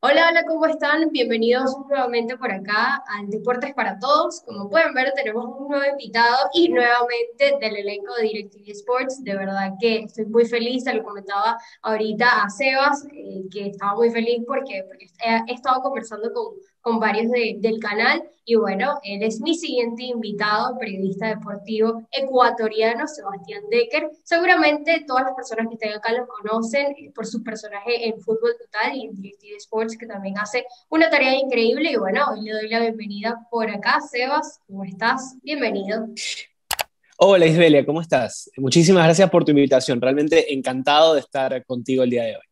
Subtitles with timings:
[0.00, 1.10] Hola, hola, ¿cómo están?
[1.10, 4.42] Bienvenidos nuevamente por acá al Deportes para Todos.
[4.42, 9.24] Como pueden ver, tenemos un nuevo invitado y nuevamente del elenco de DirecTV Sports.
[9.24, 13.96] De verdad que estoy muy feliz, se lo comentaba ahorita a Sebas, eh, que estaba
[13.96, 14.84] muy feliz porque,
[15.48, 16.54] he estado conversando con
[16.88, 18.22] con varios del canal.
[18.46, 24.08] Y bueno, él es mi siguiente invitado, periodista deportivo ecuatoriano, Sebastián Decker.
[24.24, 28.56] Seguramente todas las personas que estén acá lo conocen eh, por su personaje en Fútbol
[28.58, 31.90] Total y en DirecTV Sports, que también hace una tarea increíble.
[31.90, 34.00] Y bueno, hoy le doy la bienvenida por acá.
[34.00, 35.36] Sebas, ¿cómo estás?
[35.42, 36.06] Bienvenido.
[37.18, 38.50] Hola Isbelia, ¿cómo estás?
[38.56, 40.00] Muchísimas gracias por tu invitación.
[40.00, 42.42] Realmente encantado de estar contigo el día de hoy.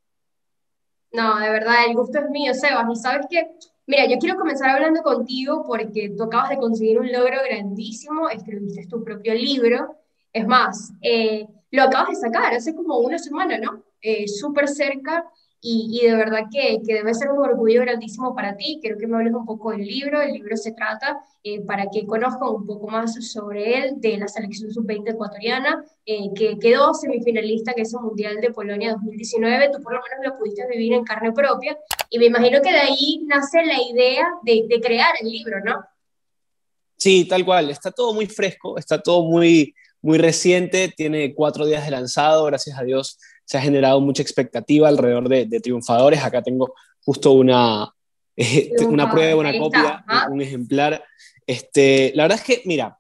[1.12, 2.84] No, de verdad, el gusto es mío, Sebas.
[2.92, 3.48] Y sabes que
[3.86, 8.86] Mira, yo quiero comenzar hablando contigo porque tú acabas de conseguir un logro grandísimo, escribiste
[8.88, 9.96] tu propio libro.
[10.32, 13.84] Es más, eh, lo acabas de sacar hace como una semana, ¿no?
[14.00, 15.24] Eh, Súper cerca
[15.60, 18.78] y, y, de verdad que, que, debe ser un orgullo grandísimo para ti.
[18.80, 20.20] Quiero que me hables un poco del libro.
[20.20, 24.28] El libro se trata, eh, para que conozcan un poco más sobre él, de la
[24.28, 29.70] selección sub-20 ecuatoriana, eh, que quedó semifinalista en ese Mundial de Polonia 2019.
[29.72, 31.76] Tú por lo menos lo pudiste vivir en carne propia.
[32.10, 35.84] Y me imagino que de ahí nace la idea de, de crear el libro, ¿no?
[36.96, 37.70] Sí, tal cual.
[37.70, 40.92] Está todo muy fresco, está todo muy, muy reciente.
[40.96, 45.60] Tiene cuatro días de lanzado, gracias a Dios se ha generado mucha expectativa alrededor de,
[45.60, 46.22] triunfadores.
[46.22, 47.90] Acá tengo justo una,
[48.36, 51.02] eh, una prueba, una copia, un ejemplar.
[51.46, 52.98] Este, la verdad es que, mira,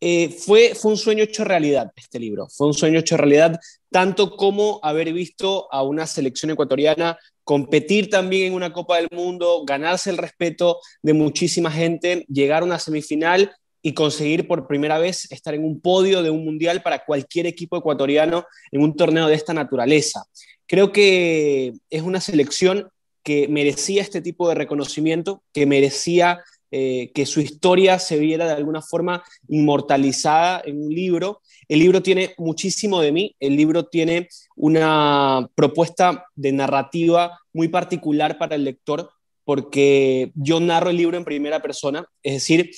[0.00, 2.48] eh, fue, fue un sueño hecho realidad este libro.
[2.48, 8.48] Fue un sueño hecho realidad, tanto como haber visto a una selección ecuatoriana competir también
[8.48, 13.54] en una Copa del Mundo, ganarse el respeto de muchísima gente, llegar a una semifinal
[13.82, 17.76] y conseguir por primera vez estar en un podio de un mundial para cualquier equipo
[17.76, 20.24] ecuatoriano en un torneo de esta naturaleza.
[20.66, 22.88] Creo que es una selección
[23.22, 26.40] que merecía este tipo de reconocimiento, que merecía
[26.74, 31.42] eh, que su historia se viera de alguna forma inmortalizada en un libro.
[31.68, 38.38] El libro tiene muchísimo de mí, el libro tiene una propuesta de narrativa muy particular
[38.38, 39.10] para el lector,
[39.44, 42.70] porque yo narro el libro en primera persona, es decir,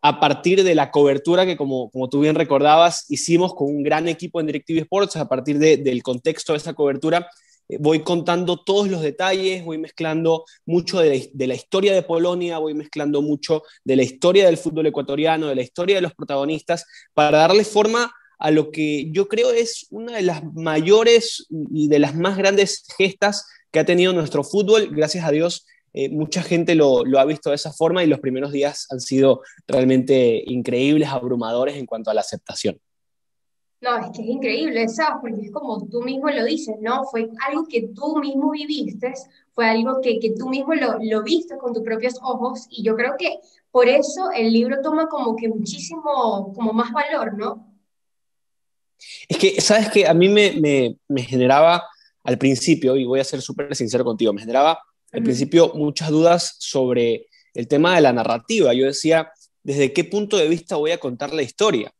[0.00, 4.40] a partir de la cobertura que, como, tú bien recordabas, hicimos con un gran equipo
[4.40, 7.28] en DirecTV Sports, a partir del contexto de esa cobertura,
[7.68, 12.74] eh, voy contando todos los detalles, voy mezclando mucho de la, historia de Polonia, voy
[12.74, 17.38] mezclando mucho de la historia del fútbol ecuatoriano, de la historia de los protagonistas, para
[17.38, 22.14] darle forma a lo que yo creo es una de las mayores y de las
[22.14, 25.66] más grandes gestas que ha tenido nuestro fútbol, gracias a Dios,
[26.00, 29.42] eh, mucha gente lo, ha visto de esa forma y los primeros días han sido
[29.66, 32.80] realmente increíbles, abrumadores en cuanto a la aceptación.
[33.80, 35.18] No, es que es increíble, ¿sabes?
[35.20, 37.02] Porque es como tú mismo lo dices, ¿no?
[37.10, 39.12] Fue algo que tú mismo viviste,
[39.52, 42.94] fue algo que, que tú mismo lo, lo, viste con tus propios ojos y yo
[42.94, 43.40] creo que
[43.72, 47.74] por eso el libro toma como que muchísimo, como más valor, ¿no?
[49.28, 51.82] Es que, ¿sabes que A mí me, me, me generaba
[52.22, 54.78] al principio, y voy a ser súper sincero contigo, me generaba
[55.12, 58.74] al principio muchas dudas sobre el tema de la narrativa.
[58.74, 59.30] Yo decía,
[59.62, 61.92] ¿desde qué punto de vista voy a contar la historia?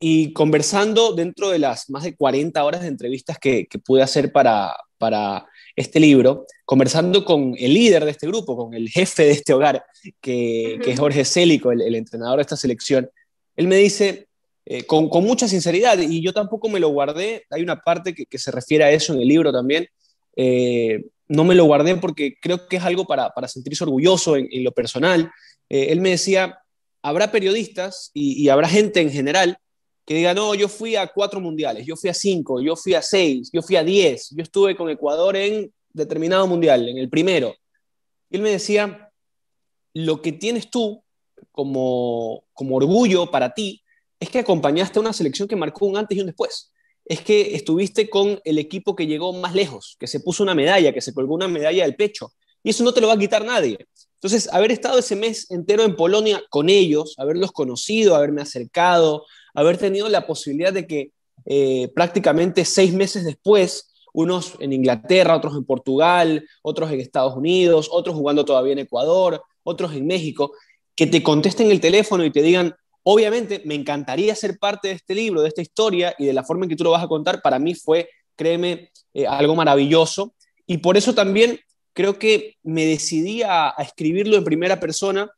[0.00, 4.74] Y conversando dentro de las más de 40 horas de entrevistas que, pude hacer para,
[4.96, 9.52] para este libro, conversando con el líder de este grupo, con el jefe de este
[9.52, 9.84] hogar,
[10.20, 13.08] que, es Jorge Célico, el, entrenador de esta selección,
[13.56, 14.28] él me dice,
[14.66, 18.50] eh, con, mucha sinceridad, y yo tampoco me lo guardé, hay una parte que, se
[18.50, 19.88] refiere a eso en el libro también,
[20.40, 24.70] eh, no me lo guardé porque creo que es algo para, sentirse orgulloso en, lo
[24.72, 25.30] personal.
[25.68, 26.60] Eh, él me decía,
[27.02, 29.58] habrá periodistas y, habrá gente en general
[30.06, 33.02] que diga, no, yo fui a cuatro mundiales, yo fui a cinco, yo fui a
[33.02, 37.54] seis, yo fui a diez, yo estuve con Ecuador en determinado mundial, en el primero.
[38.30, 39.10] Y él me decía,
[39.92, 41.02] lo que tienes tú
[41.50, 43.82] como, como orgullo para ti
[44.20, 46.72] es que acompañaste a una selección que marcó un antes y un después
[47.08, 50.92] es que estuviste con el equipo que llegó más lejos, que se puso una medalla,
[50.92, 52.32] que se colgó una medalla del pecho.
[52.62, 53.78] Y eso no te lo va a quitar nadie.
[54.14, 59.24] Entonces, haber estado ese mes entero en Polonia con ellos, haberlos conocido, haberme acercado,
[59.54, 61.12] haber tenido la posibilidad de que
[61.46, 67.88] eh, prácticamente seis meses después, unos en Inglaterra, otros en Portugal, otros en Estados Unidos,
[67.90, 70.52] otros jugando todavía en Ecuador, otros en México,
[70.94, 72.74] que te contesten el teléfono y te digan,
[73.10, 76.66] Obviamente, me encantaría ser parte de este libro, de esta historia y de la forma
[76.66, 77.40] en que tú lo vas a contar.
[77.40, 80.34] Para mí fue, créeme, eh, algo maravilloso.
[80.66, 81.58] Y por eso también
[81.94, 85.30] creo que me decidí a, escribirlo en primera persona,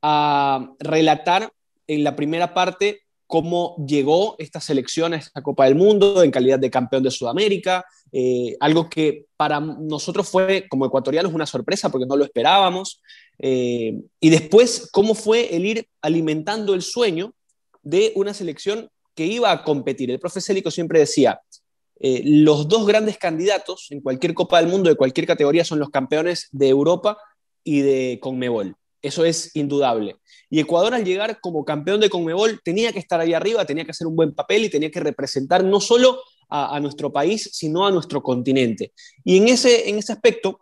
[0.00, 1.52] a relatar
[1.86, 6.58] en la primera parte cómo llegó esta selección a esta Copa del Mundo en calidad
[6.58, 12.06] de campeón de Sudamérica, eh, algo que para nosotros fue como ecuatorianos una sorpresa porque
[12.06, 13.02] no lo esperábamos,
[13.38, 17.34] eh, y después cómo fue el ir alimentando el sueño
[17.82, 20.10] de una selección que iba a competir.
[20.10, 21.40] El profe Célico siempre decía,
[22.00, 25.90] eh, los dos grandes candidatos en cualquier Copa del Mundo de cualquier categoría son los
[25.90, 27.18] campeones de Europa
[27.64, 28.76] y de Conmebol.
[29.02, 30.16] Eso es indudable.
[30.50, 33.92] Y Ecuador al llegar como campeón de Conmebol tenía que estar ahí arriba, tenía que
[33.92, 37.90] hacer un buen papel y tenía que representar no solo a, nuestro país, sino a
[37.90, 38.92] nuestro continente.
[39.22, 40.60] Y en ese, en ese aspecto,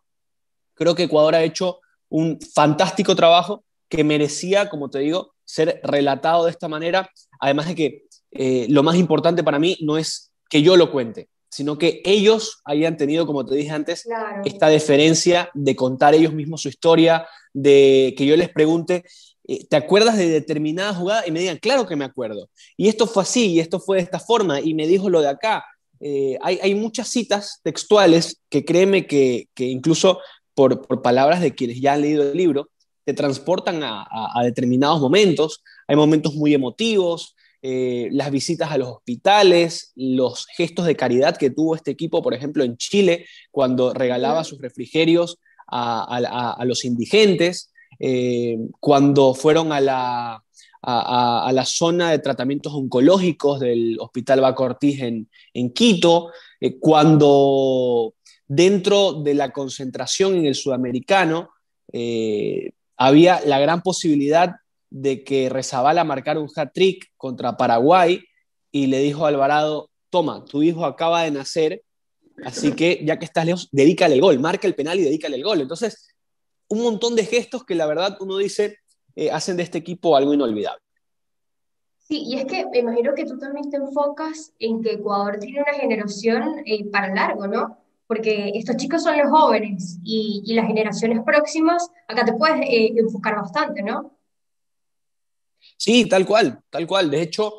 [0.75, 6.45] creo que Ecuador ha hecho un fantástico trabajo que merecía, como te digo, ser relatado
[6.45, 7.11] de esta manera.
[7.41, 11.29] Además de que eh, lo más importante para mí no es que yo lo cuente,
[11.49, 14.07] sino que ellos hayan tenido, como te dije antes,
[14.45, 19.05] esta deferencia de contar ellos mismos su historia, de que yo les pregunte,
[19.49, 21.27] eh, ¿te acuerdas de determinada jugada?
[21.27, 22.51] Y me digan, claro que me acuerdo.
[22.77, 25.29] Y esto fue así, y esto fue de esta forma, y me dijo lo de
[25.29, 25.65] acá.
[26.01, 30.21] Eh, hay, muchas citas textuales que créeme que, incluso
[30.57, 32.71] por, palabras de quienes ya han leído el libro,
[33.05, 34.09] te transportan a,
[34.43, 35.63] determinados momentos.
[35.87, 41.51] Hay momentos muy emotivos, eh, las visitas a los hospitales, los gestos de caridad que
[41.51, 45.39] tuvo este equipo, por ejemplo, en Chile, cuando regalaba sus refrigerios
[45.69, 50.43] a, los indigentes, eh, cuando fueron a la,
[50.83, 56.31] a, la zona de tratamientos oncológicos del Hospital Baco Ortiz en, Quito,
[56.61, 58.15] eh, cuando
[58.49, 61.51] dentro de la concentración en el sudamericano
[61.93, 64.57] eh, había la gran posibilidad
[64.91, 68.23] de que Rezabala marcara un hat-trick contra Paraguay
[68.71, 71.83] y le dijo a Alvarado, toma, tu hijo acaba de nacer,
[72.45, 75.45] así que ya que estás lejos, dedícale el gol, marca el penal y dedícale el
[75.45, 75.61] gol.
[75.61, 76.09] Entonces,
[76.69, 78.79] un montón de gestos que la verdad uno dice
[79.15, 80.83] eh, hacen de este equipo algo inolvidable.
[81.99, 85.63] Sí, y es que me imagino que tú también te enfocas en que Ecuador tiene
[85.63, 87.79] una generación eh, para largo, ¿no?
[88.07, 92.93] Porque estos chicos son los jóvenes y, y las generaciones próximas, acá te puedes eh,
[92.97, 94.17] enfocar bastante, ¿no?
[95.77, 97.11] Sí, tal cual, tal cual.
[97.11, 97.55] De hecho,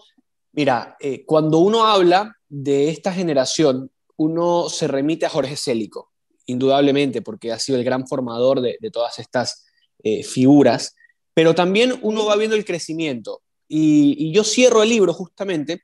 [0.54, 6.12] mira, cuando uno habla de esta generación, uno se remite a Jorge Célico
[6.48, 9.66] indudablemente, porque ha sido el gran formador de, todas estas
[10.02, 10.96] eh, figuras,
[11.34, 13.42] pero también uno va viendo el crecimiento.
[13.68, 15.84] Y, yo cierro el libro justamente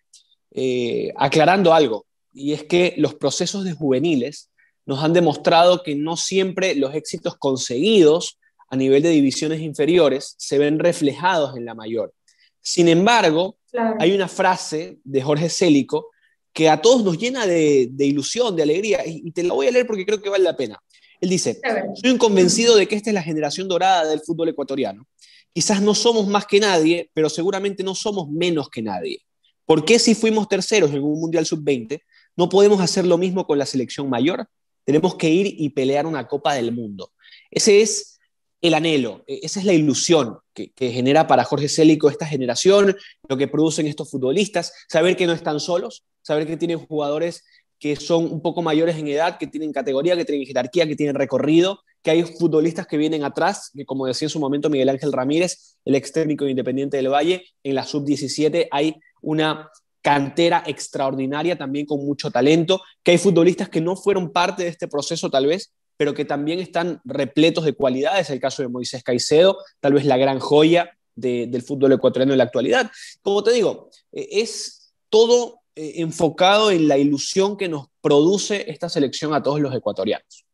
[0.51, 4.49] eh, aclarando algo, y es que los procesos de juveniles
[4.85, 8.39] nos han demostrado que no siempre los éxitos conseguidos
[8.69, 12.13] a nivel de divisiones inferiores se ven reflejados en la mayor.
[12.59, 13.57] Sin embargo,
[13.99, 16.07] hay una frase de Jorge Célico
[16.53, 19.87] que a todos nos llena de, ilusión, de alegría, y, te la voy a leer
[19.87, 20.79] porque creo que vale la pena.
[21.19, 21.59] Él dice,
[22.01, 25.07] soy un convencido de que esta es la generación dorada del fútbol ecuatoriano.
[25.53, 29.23] Quizás no somos más que nadie, pero seguramente no somos menos que nadie.
[29.65, 32.01] ¿Por qué si fuimos terceros en un Mundial Sub-20
[32.35, 34.47] no podemos hacer lo mismo con la selección mayor?
[34.85, 37.11] Tenemos que ir y pelear una Copa del Mundo.
[37.49, 38.19] Ese es
[38.61, 42.95] el anhelo, e, esa es la ilusión que, genera para Jorge Célico esta generación,
[43.27, 47.43] lo que producen estos futbolistas, saber que no están solos, saber que tienen jugadores
[47.77, 51.15] que son un poco mayores en edad, que tienen categoría, que tienen jerarquía, que tienen
[51.15, 55.11] recorrido, que hay futbolistas que vienen atrás, que como decía en su momento Miguel Ángel
[55.11, 59.69] Ramírez, el ex técnico independiente del Valle, en la sub-17 hay una
[60.03, 64.87] cantera extraordinaria también con mucho talento, que hay futbolistas que no fueron parte de este
[64.87, 68.29] proceso tal vez, pero que también están repletos de cualidades.
[68.29, 72.43] El caso de Moisés Caicedo, tal vez la gran joya del fútbol ecuatoriano en la
[72.43, 72.91] actualidad.
[73.21, 78.89] Como te digo, eh, es todo eh, enfocado en la ilusión que nos produce esta
[78.89, 80.45] selección a todos los ecuatorianos.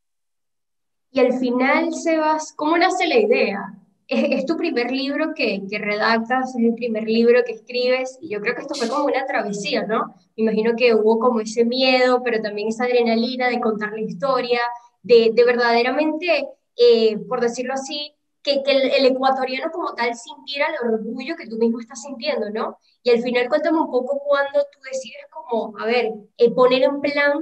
[1.11, 3.73] Y al final, Sebas, ¿cómo nace la idea?
[4.09, 8.55] Es, tu primer libro que, redactas, es el primer libro que escribes, y yo creo
[8.55, 10.15] que esto fue como una travesía, ¿no?
[10.35, 14.61] Me imagino que hubo como ese miedo, pero también esa adrenalina de contar la historia,
[15.03, 21.47] de, verdaderamente, eh, por decirlo así, que, el, ecuatoriano como tal sintiera el orgullo que
[21.47, 22.79] tú mismo estás sintiendo, ¿no?
[23.03, 26.99] Y al final cuéntame un poco cuando tú decides como, a ver, eh, poner en
[26.99, 27.33] plan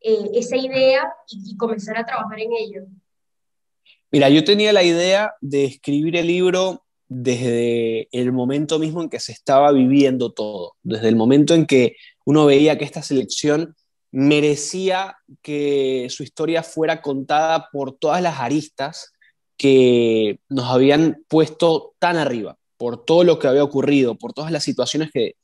[0.00, 2.82] eh, esa idea y, comenzar a trabajar en ello.
[4.14, 9.18] Mira, yo tenía la idea de escribir el libro desde el momento mismo en que
[9.18, 13.74] se estaba viviendo todo, desde el momento en que uno veía que esta selección
[14.12, 19.10] merecía que su historia fuera contada por todas las aristas
[19.56, 24.62] que nos habían puesto tan arriba, por todo lo que había ocurrido, por todas las
[24.62, 25.34] situaciones que,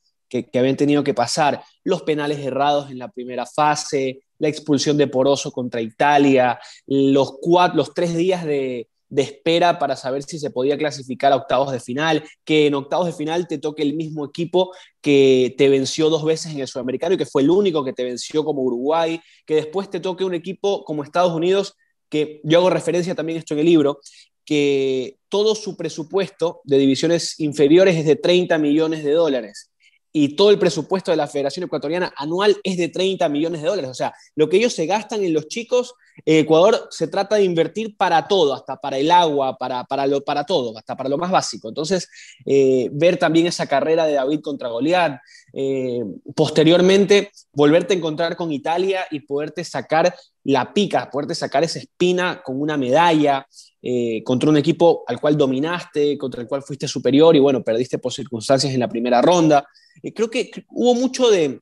[0.57, 5.51] habían tenido que pasar, los penales errados en la primera fase, la expulsión de Poroso
[5.51, 11.31] contra Italia, los, cuatro, los tres días de, espera para saber si se podía clasificar
[11.31, 15.53] a octavos de final, que en octavos de final te toque el mismo equipo que
[15.59, 18.43] te venció dos veces en el sudamericano y que fue el único que te venció
[18.43, 21.75] como Uruguay, que después te toque un equipo como Estados Unidos,
[22.09, 23.99] que yo hago referencia también esto en el libro,
[24.43, 29.70] que todo su presupuesto de divisiones inferiores es de 30 millones de dólares
[30.13, 33.89] y todo el presupuesto de la Federación Ecuatoriana anual es de 30 millones de dólares.
[33.89, 35.93] O sea, lo que ellos se gastan en los chicos,
[36.25, 40.45] Ecuador se trata de invertir para todo, hasta para el agua, para, para, lo, para
[40.45, 41.69] todo, hasta para lo más básico.
[41.69, 42.07] Entonces,
[42.45, 45.19] eh, ver también esa carrera de David contra Goliat,
[45.53, 46.03] eh,
[46.35, 50.13] posteriormente volverte a encontrar con Italia y poderte sacar
[50.43, 53.45] la pica, poderte sacar esa espina con una medalla
[53.83, 57.97] eh, contra un equipo al cual dominaste, contra el cual fuiste superior y bueno, perdiste
[57.97, 59.67] por circunstancias en la primera ronda.
[60.03, 61.59] Eh, creo que hubo mucho de,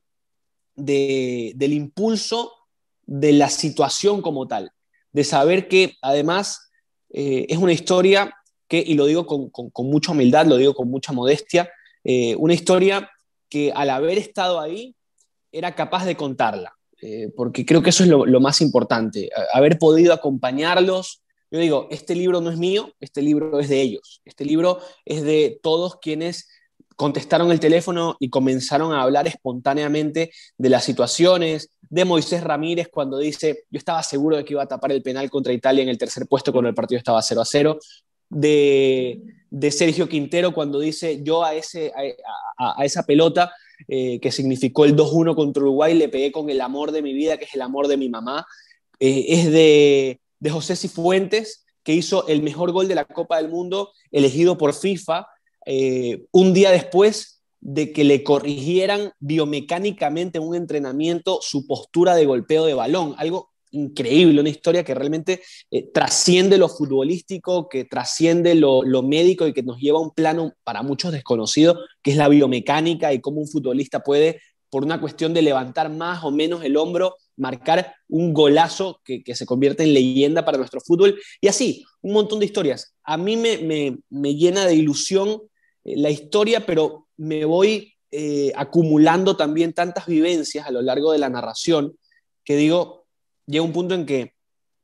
[0.76, 2.52] del impulso
[3.10, 4.70] de la situación como tal,
[5.12, 6.70] de saber que además
[7.10, 8.34] eh, es una historia
[8.68, 11.70] que, y lo digo con, con, mucha humildad, lo digo con mucha modestia,
[12.38, 13.10] una historia
[13.50, 14.94] que al haber estado ahí
[15.52, 16.72] era capaz de contarla.
[17.02, 21.22] Eh, porque creo que eso es lo, más importante, haber podido acompañarlos.
[21.50, 25.22] Yo digo, este libro no es mío, este libro es de ellos, este libro es
[25.22, 26.48] de todos quienes
[26.96, 33.18] contestaron el teléfono y comenzaron a hablar espontáneamente de las situaciones, de Moisés Ramírez cuando
[33.18, 35.98] dice, yo estaba seguro de que iba a tapar el penal contra Italia en el
[35.98, 37.78] tercer puesto cuando el partido estaba 0 a 0,
[38.30, 39.20] de,
[39.70, 41.92] Sergio Quintero cuando dice, yo a, ese,
[42.56, 43.52] a esa pelota
[43.88, 47.38] eh, que significó el 2-1 contra Uruguay, le pegué con el amor de mi vida,
[47.38, 48.46] que es el amor de mi mamá.
[48.98, 53.48] Eh, es de, de José Cifuentes, que hizo el mejor gol de la Copa del
[53.48, 55.26] Mundo, elegido por FIFA,
[55.66, 62.26] eh, un día después de que le corrigieran biomecánicamente en un entrenamiento su postura de
[62.26, 68.54] golpeo de balón, algo increíble, una historia que realmente eh, trasciende lo futbolístico, que trasciende
[68.54, 72.28] lo, médico y que nos lleva a un plano para muchos desconocido, que es la
[72.28, 74.40] biomecánica y cómo un futbolista puede,
[74.70, 79.46] por una cuestión de levantar más o menos el hombro, marcar un golazo que, se
[79.46, 81.18] convierte en leyenda para nuestro fútbol.
[81.40, 82.94] Y así, un montón de historias.
[83.02, 85.42] A mí me, llena de ilusión
[85.84, 91.18] eh, la historia, pero me voy eh, acumulando también tantas vivencias a lo largo de
[91.18, 91.94] la narración
[92.44, 93.06] que digo,
[93.46, 94.32] llega un punto en que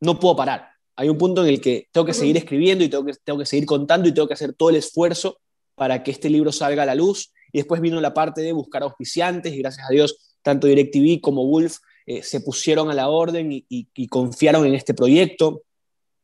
[0.01, 0.69] no puedo parar.
[0.97, 3.47] Hay un punto en el que tengo que seguir escribiendo y tengo que, tengo que
[3.47, 5.39] seguir contando y tengo que hacer todo el esfuerzo
[5.75, 7.33] para que este libro salga a la luz.
[7.53, 11.47] Y después vino la parte de buscar auspiciantes y gracias a Dios, tanto DirecTV como
[11.47, 15.63] Wolf eh, se pusieron a la orden y, confiaron en este proyecto.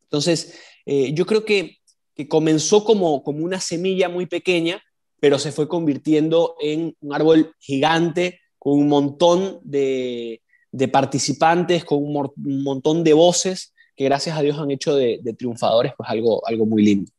[0.04, 1.78] Entonces, eh, yo creo que,
[2.14, 4.82] que comenzó como, como una semilla muy pequeña,
[5.22, 12.02] pero se fue convirtiendo en un árbol gigante con un montón de, de participantes, con
[12.02, 16.66] un, montón de voces que gracias a Dios han hecho de, triunfadores, pues algo, algo
[16.66, 17.12] muy lindo.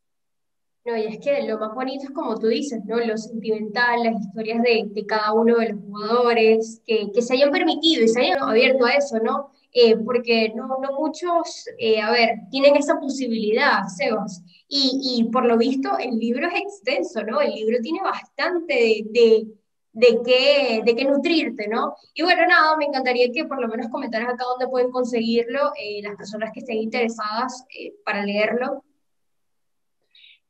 [0.83, 2.99] No, y es que lo más bonito es como tú dices, ¿no?
[2.99, 7.51] Lo sentimental, las historias de, de cada uno de los jugadores, que, que, se hayan
[7.51, 9.52] permitido y se hayan abierto a eso, ¿no?
[9.73, 14.43] Eh, porque no, no muchos, eh, a ver, tienen esa posibilidad, Sebas.
[14.67, 17.41] Y, y, por lo visto el libro es extenso, ¿no?
[17.41, 19.47] El libro tiene bastante de
[19.93, 21.95] de qué, de qué nutrirte, ¿no?
[22.15, 26.01] Y bueno, nada, me encantaría que por lo menos comentaras acá dónde pueden conseguirlo eh,
[26.01, 28.83] las personas que estén interesadas eh, para leerlo.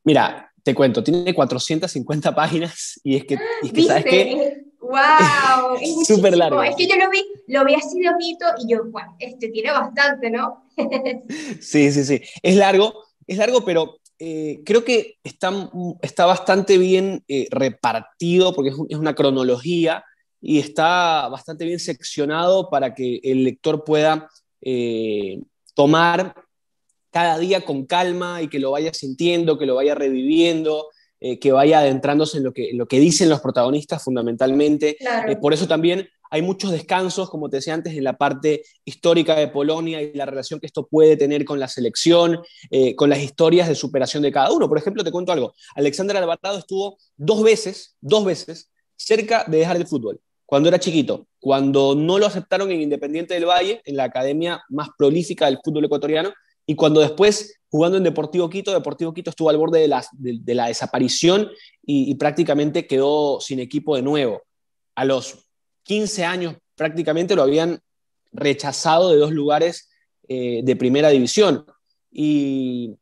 [0.05, 4.62] Mira, te cuento, tiene 450 páginas y es que, y es que ¿sabes qué?
[4.93, 5.77] ¡Wow!
[5.81, 6.61] Es súper largo.
[6.61, 9.71] Es que yo lo vi, lo vi así de ojito y yo, bueno, este tiene
[9.71, 10.65] bastante, ¿no?
[11.59, 12.21] sí, sí, sí.
[12.43, 12.93] Es largo,
[13.25, 15.51] es largo, pero eh, creo que está,
[16.01, 20.03] está bastante bien eh, repartido porque es, una cronología
[20.39, 24.29] y está bastante bien seccionado para que el lector pueda
[24.61, 25.39] eh,
[25.73, 26.35] tomar
[27.09, 30.89] cada día con calma y que lo vaya sintiendo, que lo vaya reviviendo,
[31.39, 34.97] que vaya adentrándose en lo que, lo que dicen los protagonistas fundamentalmente.
[35.41, 39.49] por eso también hay muchos descansos, como te decía antes, en la parte histórica de
[39.49, 42.39] Polonia y la relación que esto puede tener con la selección,
[42.71, 44.67] eh, con las historias de superación de cada uno.
[44.67, 45.53] Por ejemplo, te cuento algo.
[45.75, 51.27] Alexander Alvarado estuvo dos veces, dos veces, cerca de dejar el fútbol, cuando era chiquito,
[51.39, 55.85] cuando no lo aceptaron en Independiente del Valle, en la academia más prolífica del fútbol
[55.85, 56.33] ecuatoriano,
[56.65, 60.55] y cuando después, jugando en Deportivo Quito, Deportivo Quito estuvo al borde de la, de,
[60.55, 61.49] la desaparición
[61.85, 64.41] y, y prácticamente quedó sin equipo de nuevo.
[64.95, 65.47] A los
[65.83, 67.81] 15 años prácticamente lo habían
[68.31, 69.89] rechazado de dos lugares
[70.27, 71.65] eh, de primera división.
[72.11, 72.97] Y,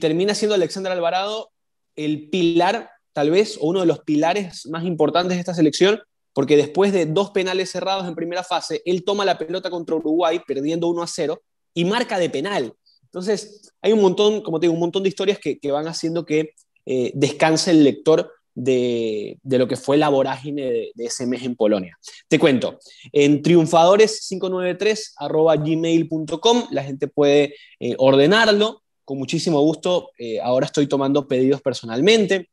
[0.00, 1.50] termina siendo Alexander Alvarado
[1.96, 6.00] el pilar, tal vez, o uno de los pilares más importantes de esta selección,
[6.34, 10.40] porque después de dos penales cerrados en primera fase, él toma la pelota contra Uruguay,
[10.46, 12.74] perdiendo 1 a 0, y marca de penal.
[13.08, 16.50] Entonces, hay un montón, como te digo, un montón de historias que, van haciendo que
[16.84, 21.98] eh, descanse el lector de, lo que fue la vorágine de, ese mes en Polonia.
[22.28, 22.78] Te cuento,
[23.12, 30.10] en triunfadores593 gmail.com la gente puede eh, ordenarlo con muchísimo gusto.
[30.18, 32.50] Eh, ahora estoy tomando pedidos personalmente.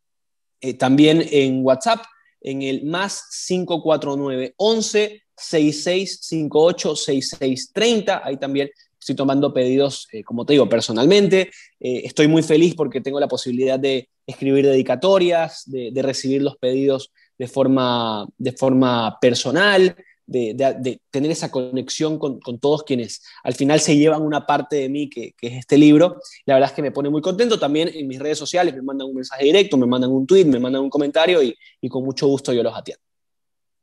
[0.79, 1.99] también en WhatsApp,
[2.39, 8.21] en el más 549 11 6658 6630.
[8.23, 8.69] Ahí también
[9.05, 11.51] estoy tomando pedidos, eh, como te digo, personalmente.
[11.79, 17.11] Eh, estoy muy feliz porque tengo la posibilidad de escribir dedicatorias, de, recibir los pedidos
[17.37, 19.95] de forma, de forma personal,
[20.25, 25.07] de, tener esa conexión con, todos quienes al final se llevan una parte de mí,
[25.07, 26.19] que, es este libro.
[26.47, 27.59] La verdad es que me pone muy contento.
[27.59, 30.59] También en mis redes sociales me mandan un mensaje directo, me mandan un tweet, me
[30.59, 33.04] mandan un comentario y, y con mucho gusto yo los atiendo.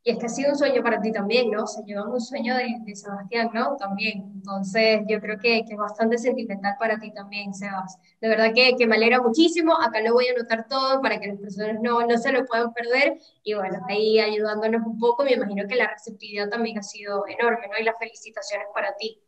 [0.05, 1.65] Y es que ha sido un sueño para ti también, ¿no?
[1.65, 3.77] Se lleva un sueño de, de, Sebastián, ¿no?
[3.77, 4.33] También.
[4.35, 7.99] Entonces, yo creo que, que, es bastante sentimental para ti también, Sebas.
[8.21, 9.81] De verdad que, que, me alegra muchísimo.
[9.81, 12.73] Acá lo voy a anotar todo para que las personas no, no se lo puedan
[12.73, 13.17] perder.
[13.45, 17.69] Y bueno, ahí ayudándonos un poco, me imagino que la receptividad también ha sido enorme,
[17.69, 17.79] ¿no?
[17.81, 19.23] Y las felicitaciones para ti.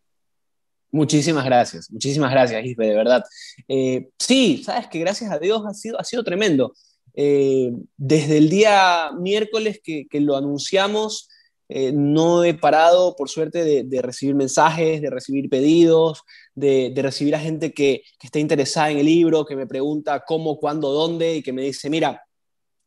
[0.90, 3.25] Muchísimas gracias, muchísimas gracias, Isbe, de verdad.
[3.66, 6.73] Eh, sí, sabes que gracias a Dios ha sido, ha sido tremendo.
[7.16, 11.28] Eh, desde el día miércoles que, lo anunciamos,
[11.68, 16.23] eh, no he parado, por suerte, de, recibir mensajes, de recibir pedidos,
[16.54, 20.90] de, recibir a gente que, está interesada en el libro, que me pregunta cómo, cuándo,
[20.92, 22.23] dónde, y que me dice, mira,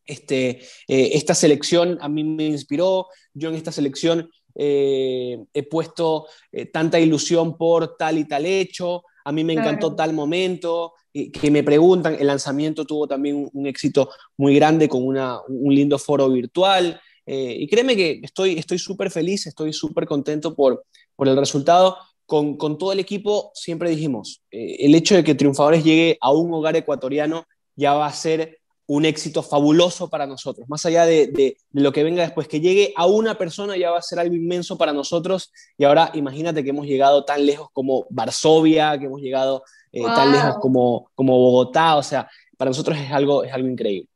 [0.04, 4.30] este, eh, esta selección a mí me inspiró, yo en esta selección
[4.60, 6.26] he puesto
[6.72, 11.62] tanta ilusión por tal y tal hecho, a mí me encantó tal momento, que me
[11.62, 17.00] preguntan, el lanzamiento tuvo también un, éxito muy grande con un lindo foro virtual.
[17.26, 20.84] Eh, y créeme que estoy súper feliz, estoy súper contento por,
[21.14, 21.96] por el resultado.
[22.24, 26.30] Con, con, todo el equipo siempre dijimos, eh, el hecho de que Triunfadores llegue a
[26.30, 28.57] un hogar ecuatoriano ya va a ser
[28.88, 30.66] un éxito fabuloso para nosotros.
[30.68, 33.98] Más allá de, de, lo que venga después, que llegue a una persona ya va
[33.98, 35.52] a ser algo inmenso para nosotros.
[35.76, 40.32] Y ahora imagínate que hemos llegado tan lejos como Varsovia, que hemos llegado eh, tan
[40.32, 44.08] lejos como, como Bogotá, o sea, para nosotros es algo, es algo increíble.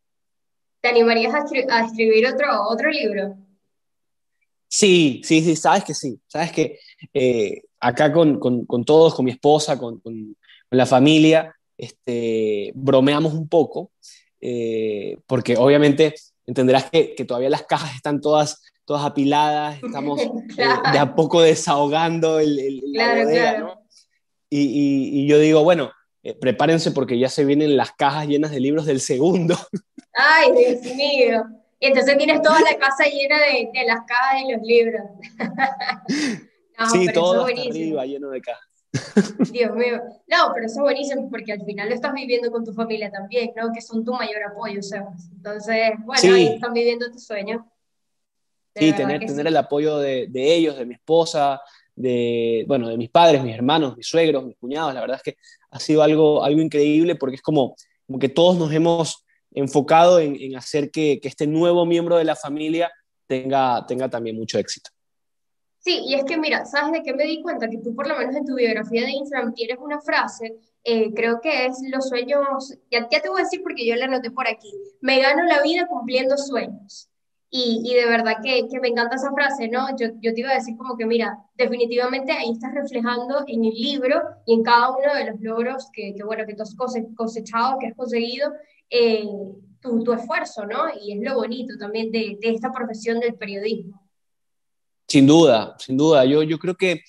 [0.80, 3.36] ¿Te animarías a, escribir otro, otro libro?
[4.68, 6.78] Sí, sí, sí, sabes que sí, sabes que
[7.12, 10.34] eh, acá con, con, con, todos, con mi esposa, con, con
[10.70, 13.90] la familia, este, bromeamos un poco,
[14.44, 16.14] eh, porque obviamente
[16.46, 20.20] entenderás que, que, todavía las cajas están todas, todas apiladas, estamos
[20.56, 23.82] de a poco desahogando el, el la bodega, ¿no?
[24.54, 28.84] Y, yo digo, bueno, eh, prepárense porque ya se vienen las cajas llenas de libros
[28.84, 29.56] del segundo.
[30.12, 31.44] Ay, Dios mío.
[31.80, 35.02] Y entonces tienes toda la casa llena de, de las cajas de los libros.
[36.92, 38.68] sí, todo hasta arriba lleno de cajas.
[39.52, 40.00] Dios mío.
[40.26, 43.52] No, pero eso es buenísimo porque al final lo estás viviendo con tu familia también,
[43.56, 43.72] ¿no?
[43.72, 45.30] Que son tu mayor apoyo, Sebas.
[45.34, 47.66] Entonces, bueno, ahí están viviendo tu sueño.
[48.74, 51.60] sí, tener, tener el apoyo de, de, ellos, de mi esposa,
[51.94, 54.94] de, bueno, de mis padres, mis hermanos, mis suegros, mis cuñados.
[54.94, 55.38] La verdad es que
[55.70, 57.74] ha sido algo, algo increíble porque es como,
[58.06, 62.90] como que todos nos hemos enfocado en, hacer que, este nuevo miembro de la familia
[63.26, 64.90] tenga, tenga también mucho éxito.
[65.82, 67.68] Sí, y es que mira, ¿sabes de qué me di cuenta?
[67.68, 71.40] Que tú por lo menos en tu biografía de Instagram tienes una frase, eh, creo
[71.40, 74.46] que es los sueños, ya, ya te voy a decir porque yo la anoté por
[74.46, 77.08] aquí, me gano la vida cumpliendo sueños.
[77.50, 79.88] Y, y, de verdad que, que, me encanta esa frase, ¿no?
[79.98, 83.74] Yo, yo, te iba a decir como que, mira, definitivamente ahí estás reflejando en el
[83.74, 86.74] libro y en cada uno de los logros que, que bueno, que tú has
[87.14, 88.52] cosechado, que has conseguido,
[88.88, 89.26] eh,
[89.80, 90.84] tu, tu, esfuerzo, ¿no?
[90.98, 94.01] Y es lo bonito también de, de, esta profesión del periodismo.
[95.12, 96.24] Sin duda, sin duda.
[96.24, 97.02] Yo, yo creo que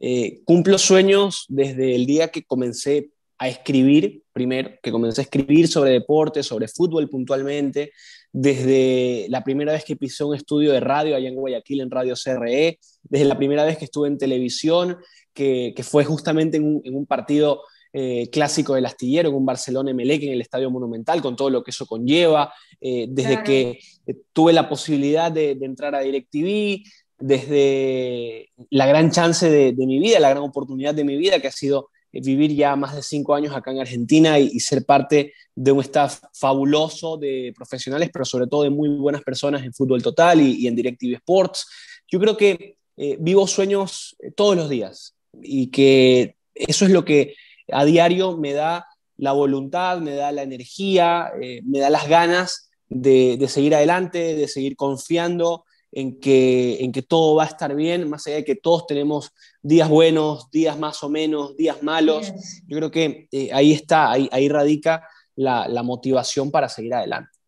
[0.00, 5.68] eh, cumplo sueños desde el día que comencé a escribir, primero, que comencé a escribir
[5.68, 7.92] sobre deporte, sobre fútbol puntualmente,
[8.32, 12.14] desde la primera vez que pisé un estudio de radio allá en Guayaquil, en Radio
[12.14, 14.96] CRE, desde la primera vez que estuve en televisión,
[15.34, 17.60] que, fue justamente en un, partido
[17.92, 21.72] eh, clásico del astillero, en un Barcelona-Emelec, en el Estadio Monumental, con todo lo que
[21.72, 26.84] eso conlleva, eh, desde que eh, tuve la posibilidad de, entrar a DirecTV,
[27.20, 31.52] desde la gran chance de, mi vida, la gran oportunidad de mi vida, que ha
[31.52, 35.72] sido eh, vivir ya más de cinco años acá en Argentina y, ser parte de
[35.72, 40.40] un staff fabuloso de profesionales, pero sobre todo de muy buenas personas en Fútbol Total
[40.40, 41.66] y, en DirecTV Sports.
[42.08, 47.04] Yo creo que eh, vivo sueños eh, todos los días y que eso es lo
[47.04, 47.34] que
[47.70, 51.30] a diario me da la voluntad, me da la energía,
[51.62, 57.36] me da las ganas de, seguir adelante, de seguir confiando en que, en que todo
[57.36, 61.08] va a estar bien, más allá de que todos tenemos días buenos, días más o
[61.08, 62.32] menos, días malos.
[62.66, 67.40] Yo creo que eh, ahí está, ahí, ahí radica la, la motivación para seguir adelante.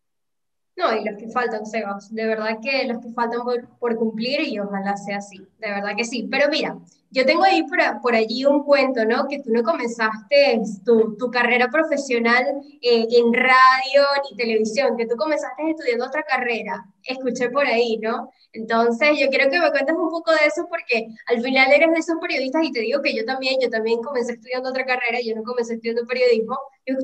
[0.75, 3.41] No, y los que faltan, Sebas, de verdad que los que faltan
[3.79, 6.27] por, cumplir y ojalá sea así, de verdad que sí.
[6.29, 6.77] Pero mira,
[7.13, 9.27] yo tengo ahí por, por allí un cuento, ¿no?
[9.27, 12.43] Que tú no comenzaste tu, tu carrera profesional
[12.81, 18.31] eh, en radio ni televisión, que tú comenzaste estudiando otra carrera, escuché por ahí, ¿no?
[18.53, 21.99] Entonces, yo quiero que me cuentes un poco de eso porque al final eres de
[21.99, 25.35] esos periodistas y te digo que yo también, yo también comencé estudiando otra carrera, yo
[25.35, 26.57] no comencé estudiando periodismo,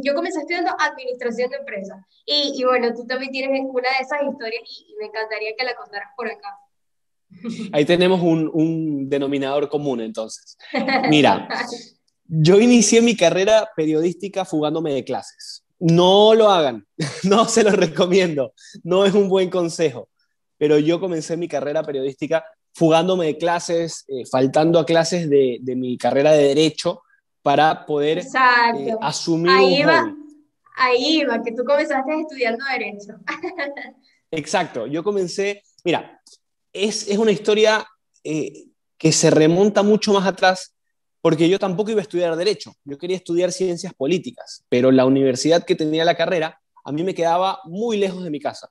[0.03, 1.99] yo, comencé estudiando administración de empresas.
[2.25, 5.75] Y, y, bueno, tú también tienes una de esas historias y, me encantaría que la
[5.75, 6.57] contaras por acá.
[7.71, 10.57] Ahí tenemos un, un denominador común entonces.
[11.09, 11.47] Mira,
[12.27, 15.63] yo inicié mi carrera periodística fugándome de clases.
[15.79, 16.85] No lo hagan,
[17.23, 20.09] no se los recomiendo, no es un buen consejo
[20.59, 25.75] pero yo comencé mi carrera periodística fugándome de clases, eh, faltando a clases de, de,
[25.75, 27.01] mi carrera de derecho
[27.41, 30.29] para poder eh, asumir ahí un
[30.81, 33.13] Ahí va, que tú comenzaste estudiando derecho.
[34.31, 36.21] Exacto, yo comencé, mira,
[36.73, 37.87] es, es una historia
[38.23, 38.65] eh,
[38.97, 40.75] que se remonta mucho más atrás
[41.21, 45.65] porque yo tampoco iba a estudiar derecho, yo quería estudiar ciencias políticas, pero la universidad
[45.65, 48.69] que tenía la carrera a mí me quedaba muy lejos de mi casa.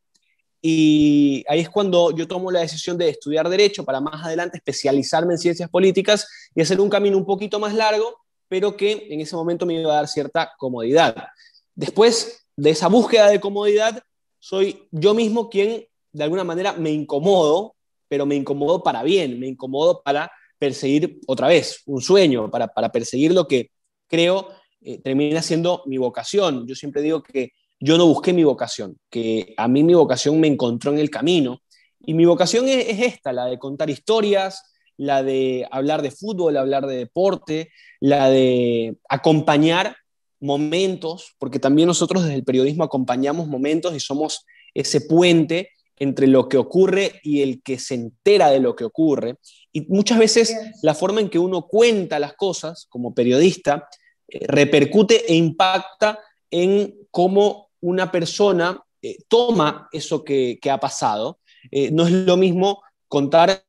[0.60, 5.34] Y ahí es cuando yo tomo la decisión de estudiar derecho para más adelante especializarme
[5.34, 8.16] en ciencias políticas y hacer un camino un poquito más largo,
[8.48, 11.28] pero que en ese momento me iba a dar cierta comodidad.
[11.76, 14.02] Después de esa búsqueda de comodidad,
[14.40, 17.76] soy yo mismo quien de alguna manera me incomodo,
[18.08, 23.32] pero me incomodo para bien, me incomodo para perseguir otra vez un sueño, para, perseguir
[23.32, 23.70] lo que
[24.08, 24.48] creo
[24.80, 26.66] eh, termina siendo mi vocación.
[26.66, 30.48] Yo siempre digo que yo no busqué mi vocación, que a mí mi vocación me
[30.48, 31.62] encontró en el camino.
[32.00, 34.62] Y mi vocación es, esta, la de contar historias,
[34.96, 39.96] la de hablar de fútbol, hablar de deporte, la de acompañar
[40.40, 44.44] momentos, porque también nosotros desde el periodismo acompañamos momentos y somos
[44.74, 49.36] ese puente entre lo que ocurre y el que se entera de lo que ocurre.
[49.72, 53.88] Y muchas veces la forma en que uno cuenta las cosas como periodista
[54.28, 56.18] eh, repercute e impacta
[56.50, 61.38] en cómo una persona eh, toma eso que, ha pasado.
[61.70, 63.64] Eh, no es lo mismo contar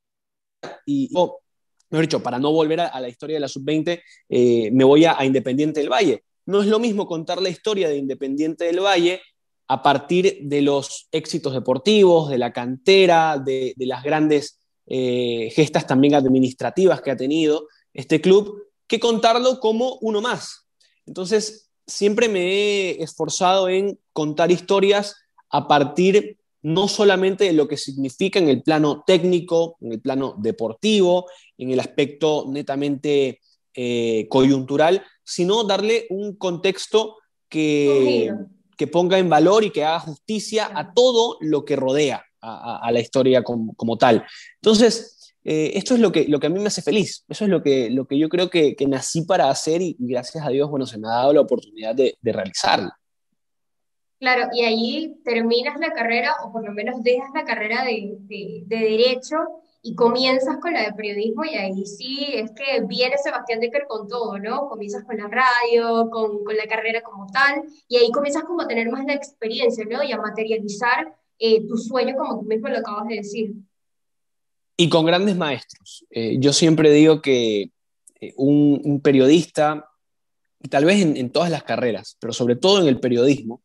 [0.86, 1.10] y,
[1.89, 5.24] mejor dicho, para no volver a, la historia de la sub-20, eh, me voy a,
[5.24, 6.24] Independiente del Valle.
[6.46, 9.22] No es lo mismo contar la historia de Independiente del Valle
[9.69, 17.01] a partir de los éxitos deportivos, de la cantera, de, las grandes gestas también administrativas
[17.01, 20.67] que ha tenido este club, que contarlo como uno más.
[21.05, 25.15] Entonces, siempre me he esforzado en contar historias
[25.49, 30.36] a partir no solamente de lo que significa en el plano técnico, en el plano
[30.38, 31.27] deportivo,
[31.58, 33.39] en el aspecto netamente
[33.73, 38.34] eh, coyuntural, sino darle un contexto que,
[38.80, 43.00] que, ponga en valor y que haga justicia a todo lo que rodea a, la
[43.02, 44.26] historia como, como, tal.
[44.56, 47.50] Entonces, eh, esto es lo que, lo que a mí me hace feliz, eso es
[47.50, 50.70] lo que, lo que yo creo que, que nací para hacer y, gracias a Dios,
[50.70, 52.89] bueno, se me ha dado la oportunidad de, de realizarlo.
[54.20, 58.63] Claro, y ahí terminas la carrera, o por lo menos dejas la carrera de, de,
[58.65, 59.38] de, Derecho
[59.82, 64.08] y comienzas con la de Periodismo, y ahí sí es que viene Sebastián Decker con
[64.08, 64.68] todo, ¿no?
[64.68, 68.68] Comienzas con la radio, con, con la carrera como tal, y ahí comienzas como a
[68.68, 70.04] tener más la experiencia, ¿no?
[70.04, 73.54] Y a materializar eh, tu sueño, como tú mismo lo acabas de decir.
[74.76, 76.06] Y con grandes maestros.
[76.10, 77.72] Eh, yo siempre digo que
[78.20, 79.89] eh, un, periodista,
[80.62, 83.62] y tal vez en, todas las carreras, pero sobre todo en el periodismo,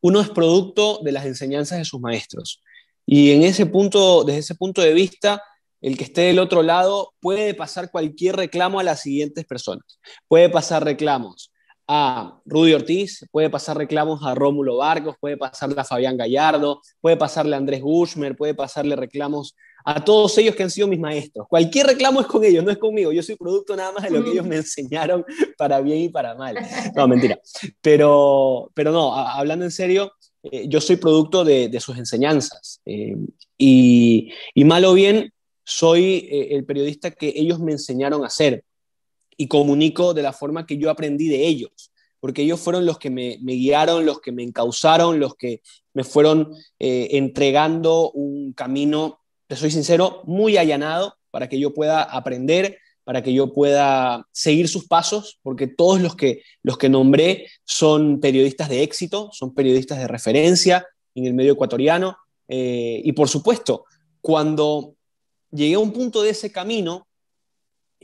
[0.00, 2.62] uno es producto de las enseñanzas de sus maestros.
[3.04, 5.42] Y en ese punto, desde ese punto de vista,
[5.80, 9.98] el que esté del otro lado puede pasar cualquier reclamo a las siguientes personas.
[10.26, 11.52] Puede pasar reclamos
[11.86, 17.16] a Rudy Ortiz, puede pasar reclamos a Rómulo Vargas, puede pasarle a Fabián Gallardo, puede
[17.16, 21.46] pasarle a Andrés Gushmer, puede pasarle reclamos a todos ellos que han sido mis maestros.
[21.48, 23.10] Cualquier reclamo es con ellos, no es conmigo.
[23.10, 25.24] Yo soy producto nada más de lo que ellos me enseñaron
[25.56, 26.58] para bien y para mal.
[26.94, 27.40] No, mentira.
[27.80, 30.12] Pero, pero no, hablando en serio,
[30.42, 32.82] eh, yo soy producto de, sus enseñanzas.
[32.84, 33.16] Eh,
[33.56, 35.32] y, y, mal o bien,
[35.68, 38.64] soy eh, el periodista que ellos me enseñaron a ser
[39.36, 43.10] y comunico de la forma que yo aprendí de ellos, porque ellos fueron los que
[43.10, 45.60] me, guiaron, los que me encauzaron, los que
[45.92, 52.02] me fueron eh, entregando un camino, te soy sincero, muy allanado para que yo pueda
[52.02, 57.46] aprender, para que yo pueda seguir sus pasos, porque todos los que, los que nombré
[57.64, 62.16] son periodistas de éxito, son periodistas de referencia en el medio ecuatoriano,
[62.48, 63.84] eh, y por supuesto,
[64.22, 64.94] cuando
[65.50, 67.06] llegué a un punto de ese camino,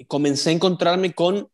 [0.06, 1.48] comencé a encontrarme con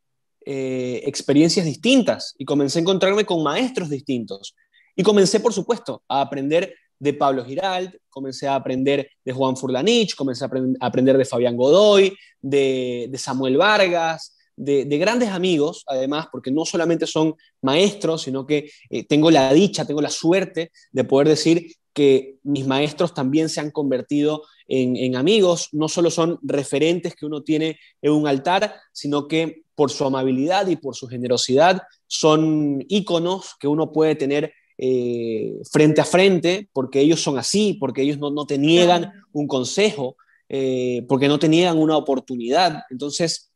[0.47, 4.55] eh, experiencias distintas y comencé a encontrarme con maestros distintos.
[4.97, 10.15] Y comencé, por supuesto, a aprender de Pablo Giralt, comencé a aprender de Juan Furlanich,
[10.15, 10.51] comencé a,
[10.81, 17.35] aprender de Fabián Godoy, de, Samuel Vargas, de, grandes amigos, además, porque no solamente son
[17.63, 22.67] maestros, sino que eh, tengo la dicha, tengo la suerte de poder decir que mis
[22.67, 28.13] maestros también se han convertido en, amigos, no solo son referentes que uno tiene en
[28.13, 33.91] un altar, sino que por su amabilidad y por su generosidad son íconos que uno
[33.91, 39.11] puede tener eh, frente a frente, porque ellos son así, porque ellos no, te niegan
[39.33, 40.17] un consejo,
[40.49, 42.85] eh, porque no te niegan una oportunidad.
[42.91, 43.50] Entonces,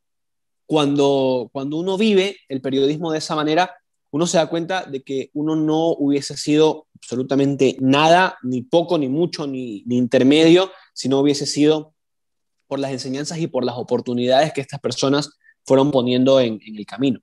[0.65, 3.75] cuando, cuando uno vive el periodismo de esa manera,
[4.11, 9.09] uno se da cuenta de que uno no hubiese sido absolutamente nada, ni poco, ni
[9.09, 11.93] mucho, ni, intermedio, si no hubiese sido
[12.67, 17.19] por las enseñanzas y por las oportunidades que estas personas fueron poniendo en el camino.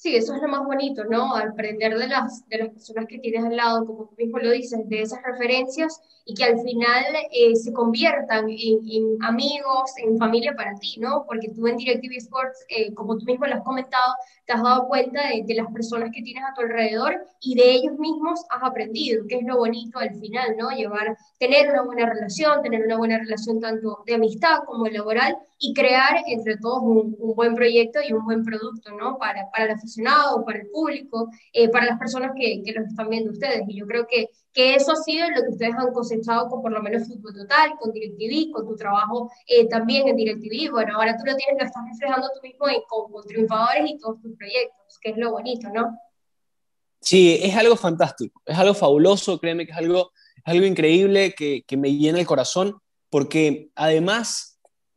[0.00, 1.36] Sí, eso es lo más bonito, ¿no?
[1.36, 4.88] Aprender de las, de las personas que tienes al lado, como tú mismo lo dices,
[4.88, 10.74] de esas referencias y que al final eh, se conviertan en, amigos, en familia para
[10.76, 11.26] ti, ¿no?
[11.26, 14.14] Porque tú en DirecTV Sports, eh, como tú mismo lo has comentado,
[14.46, 17.70] te has dado cuenta de, de, las personas que tienes a tu alrededor y de
[17.70, 20.70] ellos mismos has aprendido, que es lo bonito al final, ¿no?
[20.70, 25.74] Llevar, tener una buena relación, tener una buena relación tanto de amistad como laboral y
[25.74, 29.18] crear entre todos un, un buen proyecto y un buen producto, ¿no?
[29.18, 29.76] Para, para la
[30.46, 33.64] para el público, eh, para las personas que, que los están viendo ustedes.
[33.68, 36.72] Y yo creo que, que eso ha sido lo que ustedes han cosechado con por
[36.72, 40.70] lo menos Fútbol Total, con DirecTV, con tu trabajo eh, también en DirecTV.
[40.70, 44.18] Bueno, ahora tú lo tienes, lo estás reflejando tú mismo con, con triunfadores y todos
[44.22, 45.94] tus proyectos, que es lo bonito, ¿no?
[47.02, 50.12] Sí, es algo fantástico, es algo fabuloso, créeme que es algo,
[50.44, 52.78] algo increíble que, que me llena el corazón,
[53.10, 54.49] porque además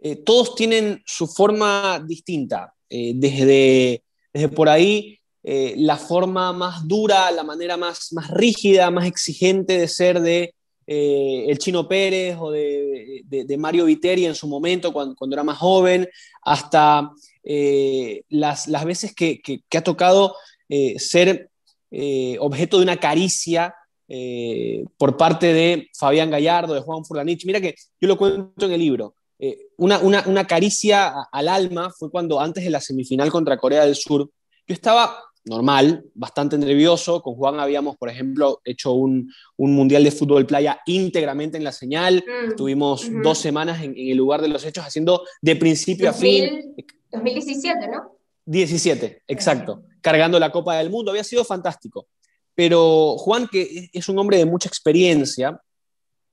[0.03, 7.29] eh, todos tienen su forma distinta, desde desde por ahí, eh, la forma más dura,
[7.31, 10.55] la manera más, más rígida, más exigente de ser de
[10.87, 15.57] eh, el Chino Pérez o de, de, Mario Viteri en su momento, cuando, era más
[15.57, 16.09] joven,
[16.41, 17.11] hasta
[17.43, 20.35] eh, las, las, veces que, que, ha tocado
[20.97, 21.49] ser
[22.39, 23.75] objeto de una caricia
[24.97, 27.45] por parte de Fabián Gallardo, de Juan Furlanich.
[27.45, 29.15] Mira que yo lo cuento en el libro.
[29.39, 33.85] Eh, una, una, una, caricia al alma fue cuando antes de la semifinal contra Corea
[33.85, 34.29] del Sur,
[34.67, 37.21] yo estaba normal, bastante nervioso.
[37.21, 41.71] Con Juan habíamos, por ejemplo, hecho un, un mundial de fútbol playa íntegramente en la
[41.71, 42.23] señal.
[42.25, 46.75] Mm, Estuvimos dos semanas en, el lugar de los hechos haciendo de principio a fin.
[47.11, 48.17] 2017, ¿no?
[48.45, 49.83] 17, exacto.
[50.01, 51.11] Cargando la Copa del Mundo.
[51.11, 52.07] Había sido fantástico.
[52.55, 55.59] Pero Juan, que es un hombre de mucha experiencia,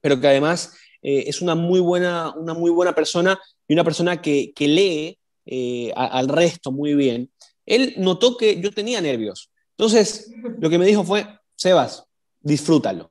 [0.01, 4.21] pero que además eh, es una muy, buena, una muy buena persona y una persona
[4.21, 7.31] que, que lee eh, al resto muy bien.
[7.67, 9.51] Él notó que yo tenía nervios.
[9.77, 12.05] Entonces, lo que me dijo fue, Sebas,
[12.41, 13.11] disfrútalo.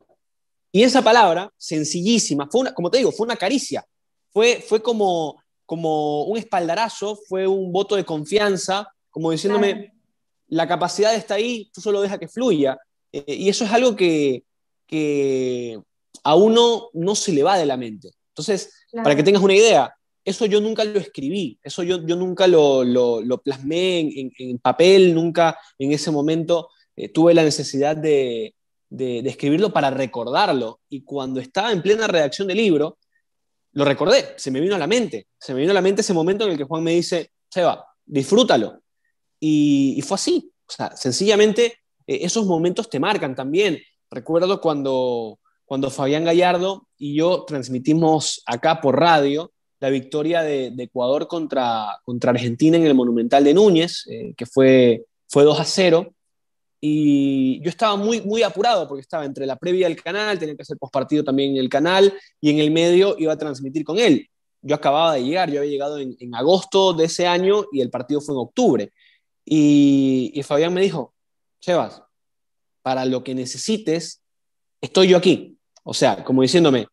[0.72, 3.86] Y esa palabra, sencillísima, fue una, como te digo, fue una caricia.
[4.32, 9.94] Fue, fue como, como un espaldarazo, fue un voto de confianza, como diciéndome,
[10.48, 12.78] la capacidad está ahí, tú solo deja que fluya.
[13.12, 14.44] Eh, y eso es algo que,
[14.86, 15.80] que,
[16.24, 18.12] a uno no se le va de la mente.
[18.30, 19.94] Entonces, para que tengas una idea,
[20.24, 25.58] eso yo nunca lo escribí, eso yo, yo nunca lo, lo, plasmé en, papel, nunca
[25.78, 28.56] en ese momento eh, tuve la necesidad de,
[28.90, 30.82] de, escribirlo para recordarlo.
[30.90, 32.98] Y cuando estaba en plena redacción del libro,
[33.74, 36.14] lo recordé, se me vino a la mente, se me vino a la mente ese
[36.14, 38.82] momento en el que Juan me dice, Seba, disfrútalo.
[39.40, 43.80] Y, y fue así, o sea, sencillamente eh, esos momentos te marcan también.
[44.12, 51.28] Recuerdo cuando, cuando Fabián Gallardo y yo transmitimos acá por radio la victoria de, Ecuador
[51.28, 56.12] contra, contra Argentina en el Monumental de Núñez, eh, que fue, fue 2 a 0.
[56.82, 60.64] Y yo estaba muy, muy apurado porque estaba entre la previa del canal, tenía que
[60.64, 64.28] hacer postpartido también en el canal y en el medio iba a transmitir con él.
[64.64, 68.22] Yo acababa de llegar, yo había llegado en, agosto de ese año y el partido
[68.22, 68.92] fue en octubre.
[69.46, 71.14] Y, y Fabián me dijo,
[71.60, 72.02] Sebas,
[72.82, 74.24] para lo que necesites,
[74.82, 75.58] estoy yo aquí.
[75.84, 76.88] O sea, como diciéndome,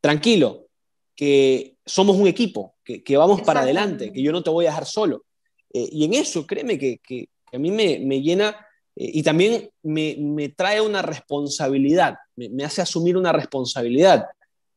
[0.00, 0.68] tranquilo,
[1.14, 4.86] que somos un equipo, que, vamos para adelante, que yo no te voy a dejar
[4.86, 5.24] solo.
[5.72, 8.50] Eh, y en eso, créeme que, a mí me, llena
[8.94, 14.26] eh, y también me, trae una responsabilidad, me, hace asumir una responsabilidad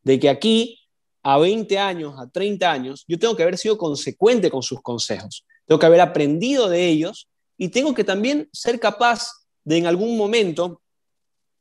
[0.03, 0.79] de que aquí,
[1.23, 5.45] a 20 años, a 30 años, yo tengo que haber sido consecuente con sus consejos,
[5.67, 9.29] tengo que haber aprendido de ellos y tengo que también ser capaz
[9.63, 10.80] de en algún momento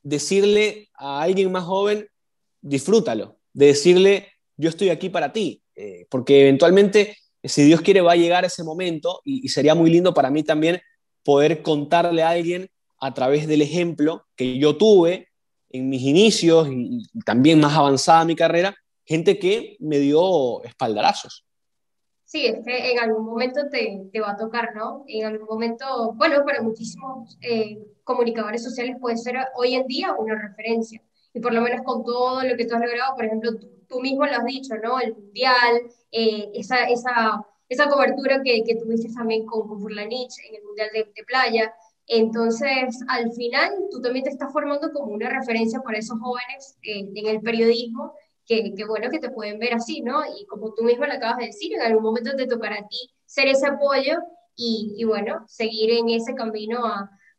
[0.03, 2.07] decirle a alguien más joven,
[2.61, 8.13] disfrútalo, de decirle, yo estoy aquí para ti, eh, porque eventualmente, si Dios quiere, va
[8.13, 10.81] a llegar ese momento y, sería muy lindo para mí también
[11.23, 12.69] poder contarle a alguien
[13.01, 15.29] a través del ejemplo que yo tuve
[15.71, 21.45] en mis inicios y, y también más avanzada mi carrera, gente que me dio espaldarazos
[22.31, 25.05] sí, es que en algún momento te, te, va a tocar, ¿no?
[25.09, 30.41] En algún momento, bueno, para muchísimos eh, comunicadores sociales puede ser hoy en día una
[30.41, 31.03] referencia.
[31.35, 33.51] Y por lo menos con todo lo que tú has logrado, por ejemplo,
[33.89, 35.01] tú, mismo lo has dicho, ¿no?
[35.01, 40.55] El Mundial, eh, esa, esa, esa cobertura que, que tuviste también con, con Furlanich en
[40.55, 41.75] el Mundial de, Playa.
[42.07, 47.11] Entonces, al final, tú también te estás formando como una referencia para esos jóvenes eh,
[47.13, 48.15] en el periodismo
[48.51, 50.23] que, bueno que te pueden ver así, ¿no?
[50.37, 53.11] Y como tú mismo lo acabas de decir, en algún momento te tocará a ti
[53.25, 54.19] ser ese apoyo
[54.57, 56.83] y, y bueno, seguir en ese camino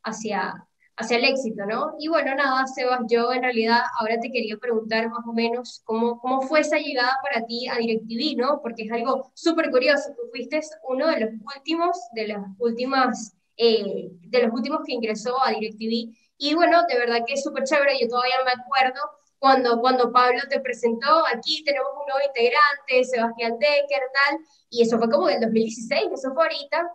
[0.04, 1.96] hacia, hacia el éxito, ¿no?
[2.00, 6.18] Y bueno, nada, Sebas, yo en realidad ahora te quería preguntar más o menos cómo,
[6.20, 8.62] cómo fue esa llegada para ti a DirecTV, ¿no?
[8.62, 14.12] Porque es algo súper curioso, tú fuiste uno de los últimos, de las últimas, eh,
[14.22, 18.00] de los últimos que ingresó a DirecTV, y bueno, de verdad que es súper chévere,
[18.00, 19.02] yo todavía me acuerdo
[19.42, 24.38] cuando, cuando Pablo te presentó, aquí tenemos un nuevo integrante, Sebastián Decker, tal,
[24.70, 26.88] y eso fue como en el 2016, eso fue ahorita,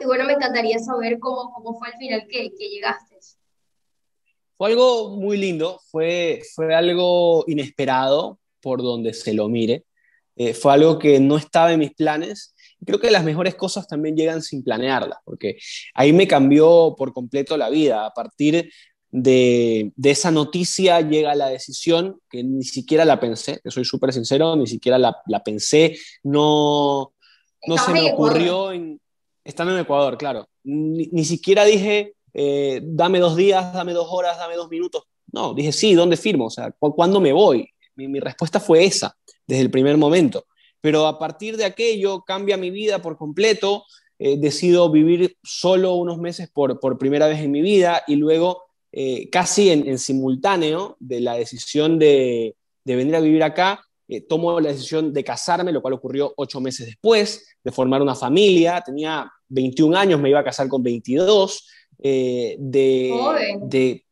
[0.00, 3.16] y bueno, me encantaría saber cómo, cómo fue al final que, que llegaste.
[4.58, 9.86] Fue algo muy lindo, fue, fue algo inesperado por donde se lo mire,
[10.36, 12.54] eh, fue algo que no estaba en mis planes.
[12.84, 15.56] Creo que las mejores cosas también llegan sin planearlas, porque
[15.94, 18.04] ahí me cambió por completo la vida.
[18.04, 18.70] A partir
[19.10, 24.56] de, esa noticia llega la decisión que ni siquiera la pensé, que soy súper sincero,
[24.56, 27.12] ni siquiera la, pensé, no,
[27.66, 29.00] no se me ocurrió en,
[29.44, 30.48] estando en Ecuador, claro.
[30.64, 35.04] Ni, siquiera dije, eh, dame dos días, dame dos horas, dame dos minutos.
[35.32, 36.46] No, dije, sí, ¿dónde firmo?
[36.46, 37.68] O sea, ¿cuándo me voy?
[37.94, 39.16] Mi, respuesta fue esa,
[39.46, 40.46] desde el primer momento.
[40.80, 43.84] Pero a partir de aquello cambia mi vida por completo,
[44.18, 48.65] eh, decido vivir solo unos meses por, por primera vez en mi vida y luego
[48.92, 54.70] eh, casi en, simultáneo de la decisión de, venir a vivir acá, eh, tomo la
[54.70, 59.96] decisión de casarme, lo cual ocurrió ocho meses después, de formar una familia, tenía 21
[59.96, 61.66] años, me iba a casar con 22,
[61.98, 63.12] eh, de,
[63.62, 64.04] de,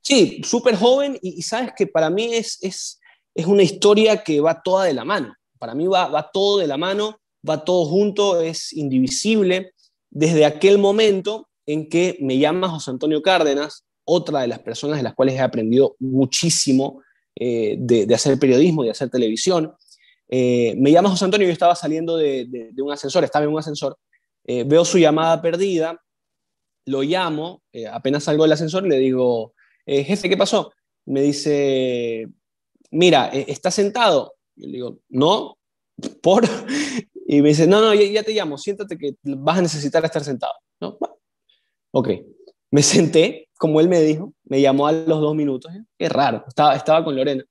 [0.00, 1.18] Sí, súper joven.
[1.20, 3.00] Y, sabes que para mí es, es,
[3.34, 6.66] es, una historia que va toda de la mano, para mí va, va todo de
[6.68, 9.72] la mano, va todo junto, es indivisible.
[10.10, 15.02] Desde aquel momento en que me llama José Antonio Cárdenas, otra de las personas de
[15.02, 17.02] las cuales he aprendido muchísimo
[17.34, 19.74] eh, de, hacer periodismo, de hacer televisión.
[20.28, 23.98] Eh, me llama José Antonio, yo estaba saliendo de, un ascensor, estaba en un ascensor,
[24.44, 26.00] eh, veo su llamada perdida,
[26.86, 30.72] lo llamo, apenas salgo del ascensor, le digo, jefe, ¿qué pasó?
[31.04, 32.28] Me dice,
[32.92, 34.36] mira, ¿estás sentado?
[34.54, 35.58] Yo le digo, no,
[36.22, 36.44] por...
[37.28, 40.52] Y me dice, no, no, ya, te llamo, siéntate que vas a necesitar estar sentado.
[40.80, 40.96] ¿No?
[41.90, 42.10] Ok,
[42.70, 45.74] me senté, como él me dijo, me llamó a los dos minutos.
[45.74, 45.82] ¿eh?
[45.98, 47.44] Qué raro, estaba, estaba con Lorena.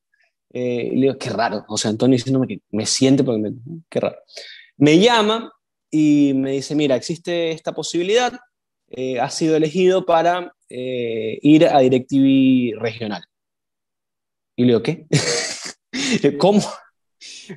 [0.54, 1.66] Eh, y le digo, qué raro.
[1.68, 3.54] O sea, Antonio diciéndome que me siente porque me,
[3.90, 4.18] qué raro.
[4.78, 5.52] Me llama
[5.90, 8.34] y me dice, mira, existe esta posibilidad,
[8.90, 13.24] eh, has sido elegido para ir a DirecTV regional.
[14.56, 15.06] Y le digo, ¿qué?
[16.40, 16.62] ¿Cómo?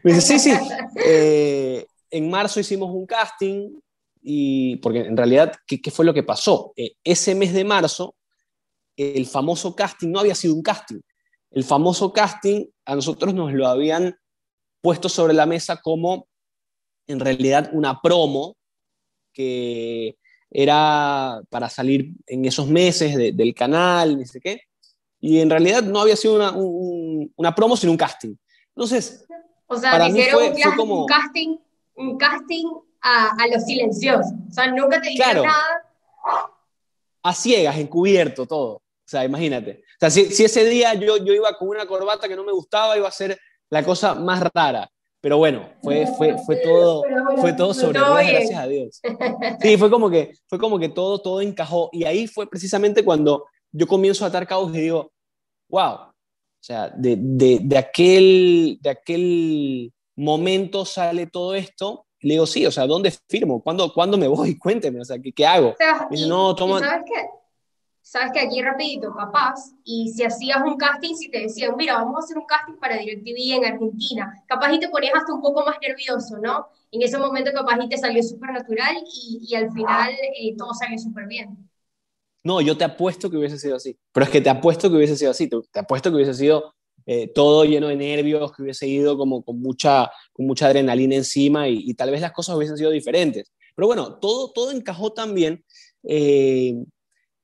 [0.02, 0.52] Me dice, sí, sí.
[2.10, 3.70] en marzo hicimos un casting,
[4.20, 6.72] y porque en realidad, ¿qué, qué fue lo que pasó?
[7.02, 8.14] ese mes de marzo
[8.98, 11.00] el famoso casting no había sido un casting.
[11.50, 14.16] El famoso casting a nosotros nos lo habían
[14.80, 16.26] puesto sobre la mesa como
[17.06, 18.56] en realidad una promo
[19.32, 20.18] que
[20.50, 24.62] era para salir en esos meses del canal, ni sé qué.
[25.20, 26.52] Y en realidad no había sido una,
[27.36, 28.34] una promo, sino un casting.
[28.74, 29.26] Entonces,
[29.66, 31.02] o sea, para mí fue, como...
[31.02, 31.56] un casting,
[31.96, 32.66] un casting
[33.00, 34.32] a, a los silenciosos.
[34.48, 35.84] O sea, nunca te dijeron nada.
[37.22, 38.80] A ciegas, encubierto, todo.
[39.08, 39.80] O sea, imagínate.
[39.80, 42.98] O sea, si, ese día yo, yo iba con una corbata que no me gustaba,
[42.98, 43.38] iba a ser
[43.70, 44.86] la cosa más rara.
[45.22, 47.04] Pero bueno, fue, fue, fue todo,
[47.38, 49.00] fue todo sobre gracias a Dios.
[49.62, 51.88] Sí, fue como que, fue como que todo, todo encajó.
[51.90, 55.10] Y ahí fue precisamente cuando yo comienzo a atar cabos y digo,
[55.70, 56.12] wow, o
[56.60, 62.04] sea, de, de, de, aquel, de aquel momento sale todo esto.
[62.20, 63.62] le digo, sí, o sea, ¿dónde firmo?
[63.62, 64.58] ¿Cuándo, ¿cuándo me voy?
[64.58, 65.74] Cuénteme, o sea, ¿qué, qué hago?
[66.10, 66.80] dice, no, toma...
[66.80, 67.38] ¿sabes qué?
[68.08, 72.16] Sabes que aquí rapidito, capaz, y si hacías un casting, si te decían, mira, vamos
[72.16, 75.62] a hacer un casting para DirecTV en Argentina, capaz y te ponías hasta un poco
[75.62, 76.68] más nervioso, ¿no?
[76.90, 80.72] En ese momento capaz y te salió súper natural y, y, al final eh, todo
[80.72, 81.68] salió súper bien.
[82.42, 85.16] No, yo te apuesto que hubiese sido así, pero es que te apuesto que hubiese
[85.16, 89.18] sido así, te, apuesto que hubiese sido eh, todo lleno de nervios, que hubiese ido
[89.18, 93.52] como con mucha, con mucha adrenalina encima y, tal vez las cosas hubiesen sido diferentes.
[93.76, 95.62] Pero bueno, todo, todo encajó tan bien
[96.04, 96.72] eh,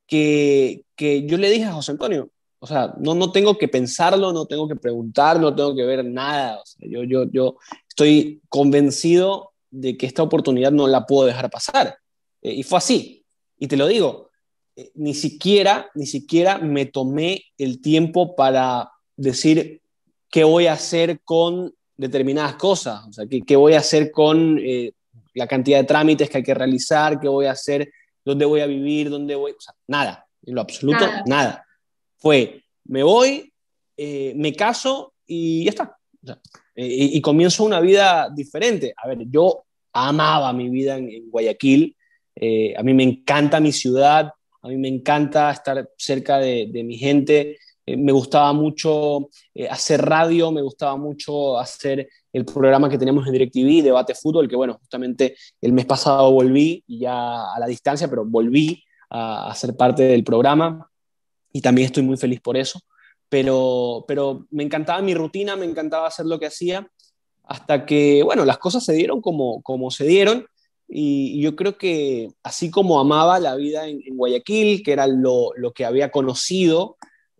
[0.06, 4.32] que, que yo le dije a José Antonio, o sea, no, no tengo que pensarlo,
[4.32, 6.62] no tengo que preguntar, no tengo que ver nada.
[6.78, 7.56] Yo, yo, yo
[7.88, 11.98] estoy convencido de que esta oportunidad no la puedo dejar pasar.
[12.40, 13.24] Eh, y fue así.
[13.58, 14.30] Y te lo digo,
[14.76, 19.82] eh, ni siquiera, ni siquiera me tomé el tiempo para decir
[20.30, 24.58] qué voy a hacer con determinadas cosas, o sea, qué, qué voy a hacer con
[24.58, 24.92] eh,
[25.34, 27.90] la cantidad de trámites que hay que realizar, qué voy a hacer,
[28.24, 31.66] dónde voy a vivir, dónde voy, o sea, nada, en lo absoluto, nada.
[32.16, 33.52] Fue, me voy,
[33.96, 35.98] me caso y ya está.
[36.74, 38.94] y, comienzo una vida diferente.
[38.96, 41.96] A ver, yo amaba mi vida en, Guayaquil,
[42.76, 44.32] a mí me encanta mi ciudad,
[44.64, 50.02] a mí me encanta estar cerca de, mi gente, eh, me gustaba mucho eh, hacer
[50.02, 54.78] radio, me gustaba mucho hacer el programa que tenemos en DirecTV, Debate Fútbol, que bueno,
[54.78, 60.02] justamente el mes pasado volví, ya a la distancia, pero volví a, a ser parte
[60.04, 60.90] del programa
[61.52, 62.80] y también estoy muy feliz por eso.
[63.28, 66.86] Pero, pero me encantaba mi rutina, me encantaba hacer lo que hacía,
[67.44, 70.46] hasta que, bueno, las cosas se dieron como, como se dieron
[70.88, 75.72] y, yo creo que así como amaba la vida en, Guayaquil, que era lo, lo
[75.72, 76.96] que había conocido,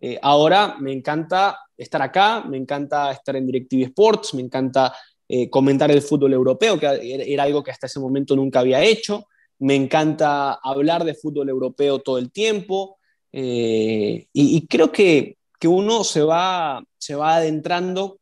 [0.07, 4.93] eh, ahora me encanta estar acá, me encanta estar en DirecTV Sports, me encanta
[5.27, 9.25] eh, comentar el fútbol europeo, que era algo que hasta ese momento nunca había hecho.
[9.57, 12.97] Me encanta hablar de fútbol europeo todo el tiempo.
[13.31, 18.19] Eh, y, creo que, que, uno se va, se va adentrando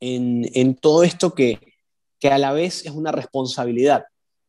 [0.00, 1.60] en, en todo esto que,
[2.18, 4.06] que a la vez es una responsabilidad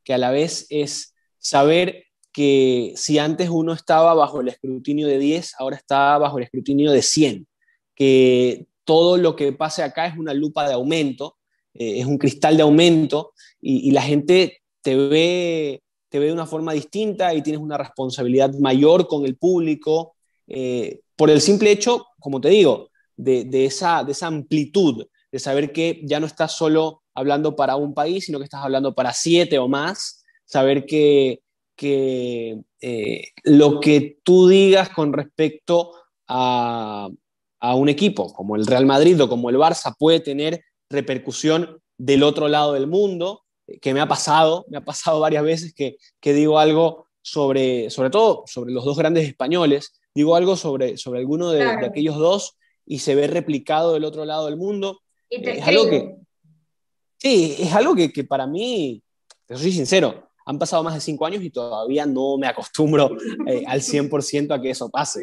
[0.08, 2.06] que a la vez es saber
[2.38, 6.92] que si antes uno estaba bajo el escrutinio de 10, ahora está bajo el escrutinio
[6.92, 7.48] de 100,
[7.96, 11.38] que todo lo que pase acá es una lupa de aumento,
[11.74, 16.46] eh, es un cristal de aumento y, la gente te ve, te ve de una
[16.46, 20.14] forma distinta y tienes una responsabilidad mayor con el público,
[20.46, 25.40] eh, por el simple hecho, como te digo, de, de, esa, de esa amplitud, de
[25.40, 29.12] saber que ya no estás solo hablando para un país, sino que estás hablando para
[29.12, 31.42] siete o más, saber que,
[31.78, 35.94] que eh, lo que tú digas con respecto
[36.28, 37.08] a,
[37.60, 42.24] a, un equipo como el Real Madrid o como el Barça puede tener repercusión del
[42.24, 43.44] otro lado del mundo,
[43.82, 48.10] que me ha pasado, me ha pasado varias veces que, que digo algo sobre, sobre
[48.10, 53.00] todo sobre los dos grandes españoles, digo algo sobre, sobre alguno de, aquellos dos y
[53.00, 55.02] se ve replicado del otro lado del mundo.
[55.30, 56.16] es algo que,
[57.18, 59.02] Sí, es algo que, que para mí,
[59.46, 63.12] te soy sincero, han pasado más de cinco años y todavía no me acostumbro
[63.46, 65.22] eh, al 100% a que eso pase.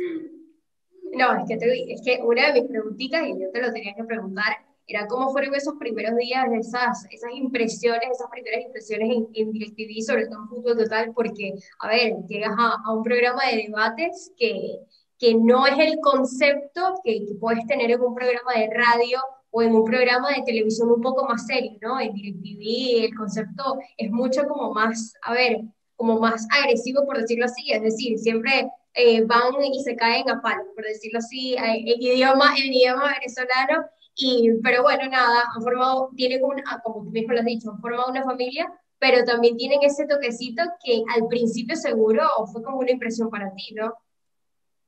[1.12, 4.04] No, es que, es que una de mis preguntitas, y yo te lo tenía que
[4.04, 4.54] preguntar,
[4.86, 10.02] era cómo fueron esos primeros días, esas, esas impresiones, esas primeras impresiones en, en DirecTV,
[10.02, 14.30] sobre todo en Fútbol Total, porque, a ver, llegas a, a un programa de debates
[14.36, 14.80] que,
[15.18, 19.20] que no es el concepto que, que puedes tener en un programa de radio
[19.56, 22.00] o en un programa de televisión un poco más serio, ¿no?
[22.00, 25.60] En DirecTV el concepto es mucho como más, a ver,
[25.94, 30.42] como más agresivo, por decirlo así, es decir, siempre eh, van y se caen a
[30.42, 33.86] palo, por decirlo así, en idioma, en idioma venezolano,
[34.16, 37.70] y, pero bueno, nada, han formado, tienen una, ah, como tú mismo lo has dicho,
[37.70, 38.66] han formado una familia,
[38.98, 43.72] pero también tienen ese toquecito que al principio seguro fue como una impresión para ti,
[43.74, 43.94] ¿no?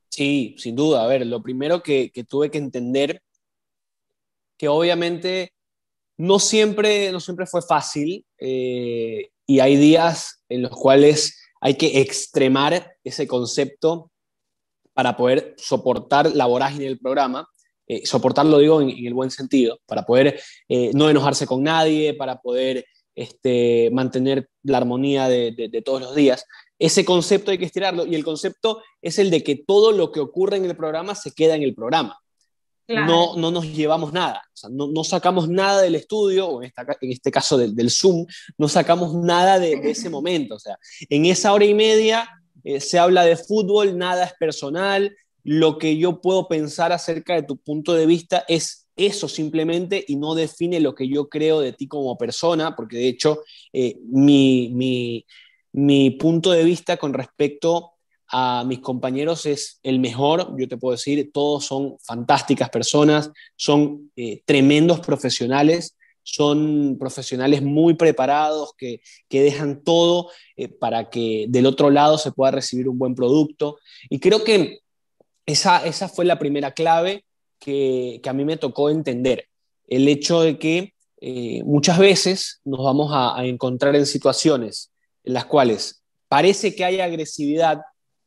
[0.08, 1.04] Sí, sin duda.
[1.04, 3.22] A ver, lo primero que, que tuve que entender
[4.58, 5.52] que obviamente
[6.18, 12.00] no siempre, no siempre fue fácil eh, y hay días en los cuales hay que
[12.00, 14.10] extremar ese concepto
[14.92, 17.48] para poder soportar la vorágine del programa.
[17.86, 22.40] Eh, soportarlo digo en, el buen sentido, para poder eh, no enojarse con nadie, para
[22.40, 22.84] poder
[23.14, 26.44] este, mantener la armonía de, de, todos los días.
[26.78, 30.20] Ese concepto hay que estirarlo y el concepto es el de que todo lo que
[30.20, 32.18] ocurre en el programa se queda en el programa
[32.88, 37.30] no, no nos llevamos nada, no, no, sacamos nada del estudio, o en, en este
[37.30, 38.26] caso del, del, Zoom,
[38.58, 40.54] no sacamos nada de, ese momento.
[40.54, 40.78] O sea,
[41.08, 42.28] en esa hora y media
[42.64, 47.42] eh, se habla de fútbol, nada es personal, lo que yo puedo pensar acerca de
[47.42, 51.72] tu punto de vista es eso simplemente y no define lo que yo creo de
[51.72, 55.26] ti como persona, porque de hecho eh, mi, mi,
[55.72, 57.95] mi punto de vista con respecto
[58.28, 64.10] a mis compañeros es el mejor, yo te puedo decir, todos son fantásticas personas, son
[64.16, 69.00] eh, tremendos profesionales, son profesionales muy preparados que,
[69.30, 73.78] dejan todo eh, para que del otro lado se pueda recibir un buen producto.
[74.10, 74.80] Y creo que
[75.46, 77.24] esa, esa fue la primera clave
[77.60, 79.46] que, a mí me tocó entender.
[79.86, 84.92] El hecho de que eh, muchas veces nos vamos a, encontrar en situaciones
[85.24, 87.80] en las cuales parece que hay agresividad,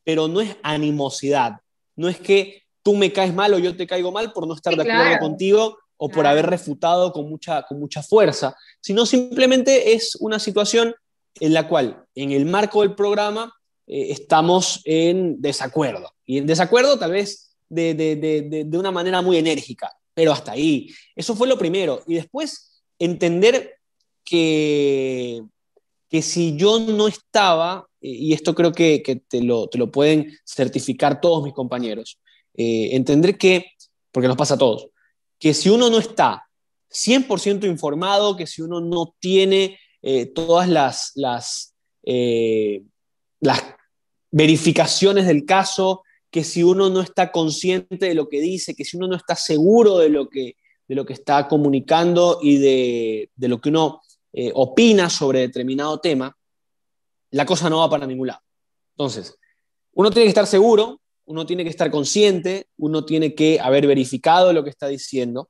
[0.03, 1.57] pero no es animosidad.
[1.95, 4.75] No es que tú me caes mal o yo te caigo mal por no estar
[4.75, 10.15] de acuerdo contigo o por haber refutado con mucha, con mucha fuerza, sino simplemente es
[10.15, 10.95] una situación
[11.39, 13.53] en la cual en el marco del programa
[13.85, 16.13] eh, estamos en desacuerdo.
[16.25, 20.53] Y en desacuerdo tal vez de, de, de, de, una manera muy enérgica, pero hasta
[20.53, 20.89] ahí.
[21.15, 22.01] Eso fue lo primero.
[22.07, 23.75] Y después entender
[24.23, 25.43] que,
[26.09, 29.91] que si yo no estaba, eh, y esto creo que, que te, lo, te, lo,
[29.91, 32.19] pueden certificar todos mis compañeros,
[32.55, 33.65] eh, entender que,
[34.11, 34.87] porque nos pasa a todos,
[35.39, 36.43] que si uno no está
[36.91, 41.75] 100% informado, que si uno no tiene eh, todas las, las,
[43.39, 43.63] las
[44.31, 48.97] verificaciones del caso, que si uno no está consciente de lo que dice, que si
[48.97, 50.55] uno no está seguro de lo que,
[50.87, 54.01] de lo que está comunicando y de, de lo que uno
[54.33, 56.35] eh, opina sobre determinado tema,
[57.31, 58.41] la cosa no va para ningún lado.
[58.91, 59.35] Entonces,
[59.93, 64.51] uno tiene que estar seguro, uno tiene que estar consciente, uno tiene que haber verificado
[64.53, 65.49] lo que está diciendo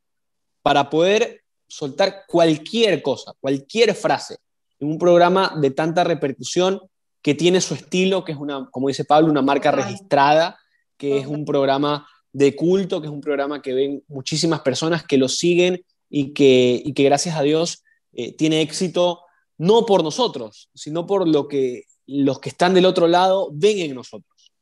[0.61, 4.37] para poder soltar cualquier cosa, cualquier frase
[4.79, 6.81] en un programa de tanta repercusión
[7.21, 10.57] que tiene su estilo, que es una, como dice Pablo, una marca registrada,
[10.97, 15.17] que es un programa de culto, que es un programa que ven muchísimas personas que
[15.17, 17.83] lo siguen y que, y que gracias a Dios
[18.13, 19.21] eh, tiene éxito
[19.57, 23.95] no por nosotros, sino por lo que los que están del otro lado ven en
[23.95, 24.53] nosotros.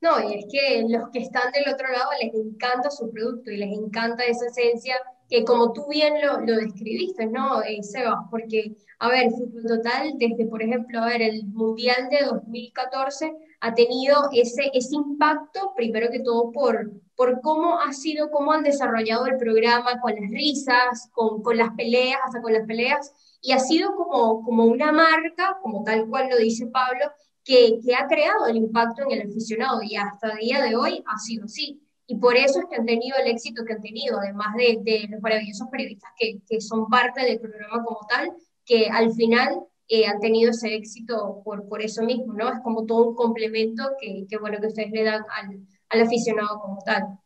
[0.00, 3.58] No, y es que los que están del otro lado les encanta su producto y
[3.58, 4.96] les encanta esa esencia
[5.28, 8.18] que como tú bien lo, lo describiste, ¿no, eh, Sebas?
[8.30, 13.74] Porque, a ver, Fútbol Total, desde, por ejemplo, a ver, el Mundial de 2014 ha
[13.74, 19.26] tenido ese, ese impacto, primero que todo, por, por cómo ha sido, cómo han desarrollado
[19.26, 23.58] el programa, con las risas, con, con las peleas, hasta con las peleas, y ha
[23.58, 27.04] sido como, como una marca, como tal cual lo dice Pablo,
[27.44, 31.04] que, que ha creado el impacto en el aficionado, y hasta el día de hoy
[31.06, 31.82] ha sido así.
[32.06, 35.06] Y por eso es que han tenido el éxito que han tenido, además de, de
[35.08, 38.32] los maravillosos periodistas que, que, son parte del programa como tal,
[38.64, 42.48] que al final eh, han tenido ese éxito por, por eso mismo, ¿no?
[42.48, 46.60] Es como todo un complemento que, que bueno, que ustedes le dan al, al aficionado
[46.60, 47.18] como tal.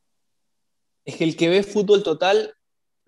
[1.05, 2.55] Es que el que ve fútbol total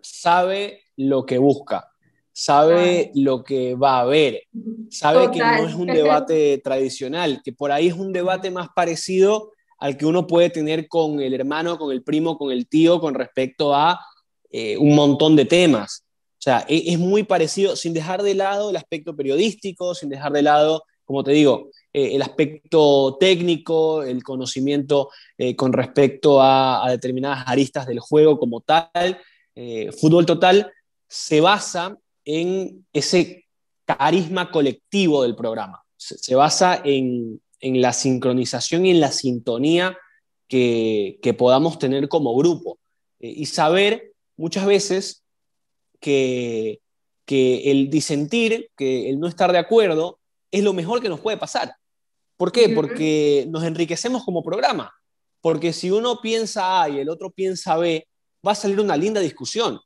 [0.03, 1.91] sabe lo que busca,
[2.33, 4.43] sabe lo que va a ver,
[4.91, 9.53] sabe que no es un debate tradicional, que por ahí es un debate más parecido
[9.79, 13.15] al que uno puede tener con el hermano, con el primo, con el tío, con
[13.15, 13.99] respecto a
[14.51, 16.06] eh, un montón de temas.
[16.47, 20.31] O sea, e, es, muy parecido, sin dejar de lado el aspecto periodístico, sin dejar
[20.33, 26.87] de lado, como te digo, eh, el aspecto técnico, el conocimiento eh, con respecto a,
[26.89, 29.21] determinadas aristas del juego como tal.
[29.99, 30.71] Fútbol Total
[31.09, 33.47] se basa en ese
[33.85, 35.83] carisma colectivo del programa.
[35.97, 39.97] se basa en, la sincronización y en la sintonía
[40.47, 42.79] que, podamos tener como grupo.
[43.19, 45.25] Eh, y saber muchas veces
[46.01, 46.81] que,
[47.25, 50.19] que el disentir, que el no estar de acuerdo,
[50.51, 51.75] es lo mejor que nos puede pasar.
[52.37, 52.69] ¿Por qué?
[52.69, 54.93] Porque nos enriquecemos como programa.
[55.41, 58.07] Porque si uno piensa A y el otro piensa B,
[58.47, 59.81] va a salir una linda discusión.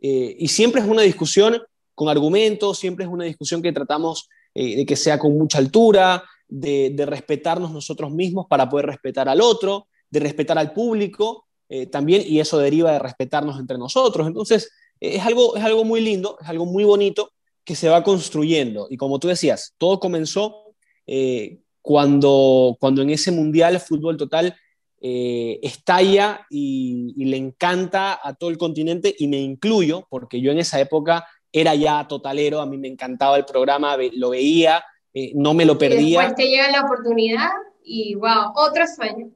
[0.00, 1.62] Eh, y siempre es una discusión
[1.94, 6.24] con argumentos, siempre es una discusión que tratamos eh, de que sea con mucha altura,
[6.48, 12.22] de, respetarnos nosotros mismos para poder respetar al otro, de respetar al público eh, también,
[12.26, 14.26] y eso deriva de respetarnos entre nosotros.
[14.26, 14.70] Entonces,
[15.08, 17.30] es, algo, es algo muy lindo, es algo muy bonito
[17.64, 18.86] que se va construyendo.
[18.90, 20.74] Y como tú decías, todo comenzó
[21.06, 24.56] eh, cuando, cuando en ese Mundial Fútbol Total
[25.06, 30.58] estalla y, y, le encanta a todo el continente y me incluyo, porque yo en
[30.58, 34.82] esa época era ya totalero, a mí me encantaba el programa, lo veía,
[35.14, 36.18] eh, no me lo perdía.
[36.18, 37.50] después te llega la oportunidad
[37.84, 39.30] y wow, otro sueño.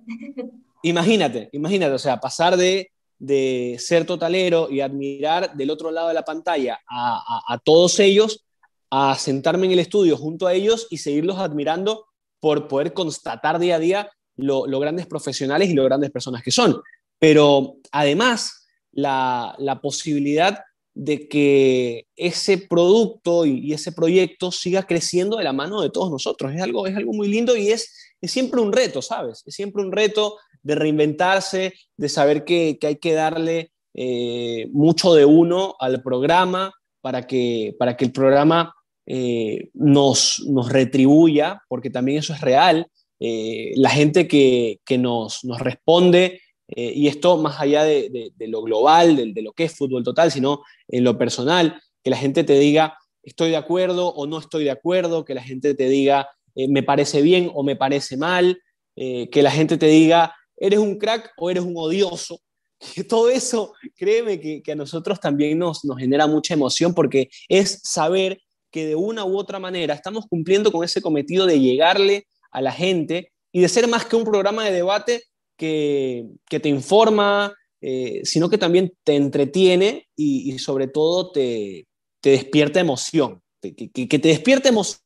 [0.82, 6.14] Imagínate, imagínate, o sea, pasar de, de ser totalero y admirar del otro lado de
[6.14, 8.44] la pantalla a, todos ellos,
[8.90, 12.06] a sentarme en el estudio junto a ellos y seguirlos admirando
[12.40, 16.52] por poder constatar día a día lo, lo grandes profesionales y lo grandes personas que
[16.52, 16.80] son.
[17.18, 20.60] Pero además, la, la posibilidad
[20.99, 26.53] de que ese producto y, ese proyecto siga creciendo de la mano de todos nosotros.
[26.53, 29.44] Es algo, es algo muy lindo y es, es siempre un reto, ¿sabes?
[29.46, 35.24] Es siempre un reto de reinventarse, de saber que, hay que darle eh, mucho de
[35.24, 38.74] uno al programa para que, para que el programa
[39.07, 42.88] eh, nos, nos retribuya, porque también eso es real.
[43.20, 49.32] Eh, la gente que, nos, nos responde eh, y esto más allá de, lo global,
[49.34, 52.98] de, lo que es fútbol total, sino en lo personal, que la gente te diga,
[53.22, 56.82] estoy de acuerdo o no estoy de acuerdo, que la gente te diga, eh, me
[56.82, 58.60] parece bien o me parece mal,
[58.96, 62.40] eh, que la gente te diga, eres un crack o eres un odioso.
[63.08, 68.40] Todo eso, créeme que, a nosotros también nos, nos genera mucha emoción porque es saber
[68.70, 72.72] que de una u otra manera estamos cumpliendo con ese cometido de llegarle a la
[72.72, 75.22] gente y de ser más que un programa de debate
[75.59, 81.86] que, te informa, eh, sino que también te entretiene y, sobre todo te,
[82.22, 83.42] despierta emoción.
[83.61, 85.00] Que, que, te despierta emoción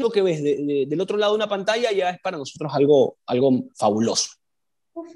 [0.00, 3.64] lo que ves del otro lado de una pantalla ya es para nosotros algo, algo
[3.76, 4.30] fabuloso.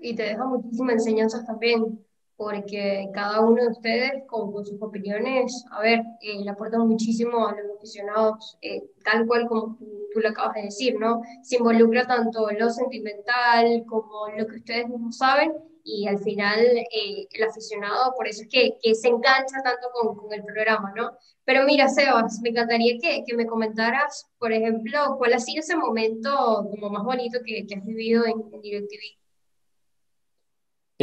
[0.01, 2.05] y te deja muchísimas enseñanzas también
[2.37, 7.53] porque cada uno de ustedes con, sus opiniones, a ver, eh, le aportan muchísimo a
[7.53, 11.23] los aficionados, eh, tal cual como tú, lo acabas de decir, ¿no?
[11.43, 15.53] Se involucra tanto lo sentimental como lo que ustedes mismos saben
[15.85, 20.17] y al final eh, el aficionado, por eso es que, que se engancha tanto con,
[20.17, 21.13] con, el programa, ¿no?
[21.45, 25.77] Pero mira, Sebas, me encantaría que, que, me comentaras, por ejemplo, cuál ha sido ese
[25.77, 29.22] momento como más bonito que, que has vivido en, en DirecTV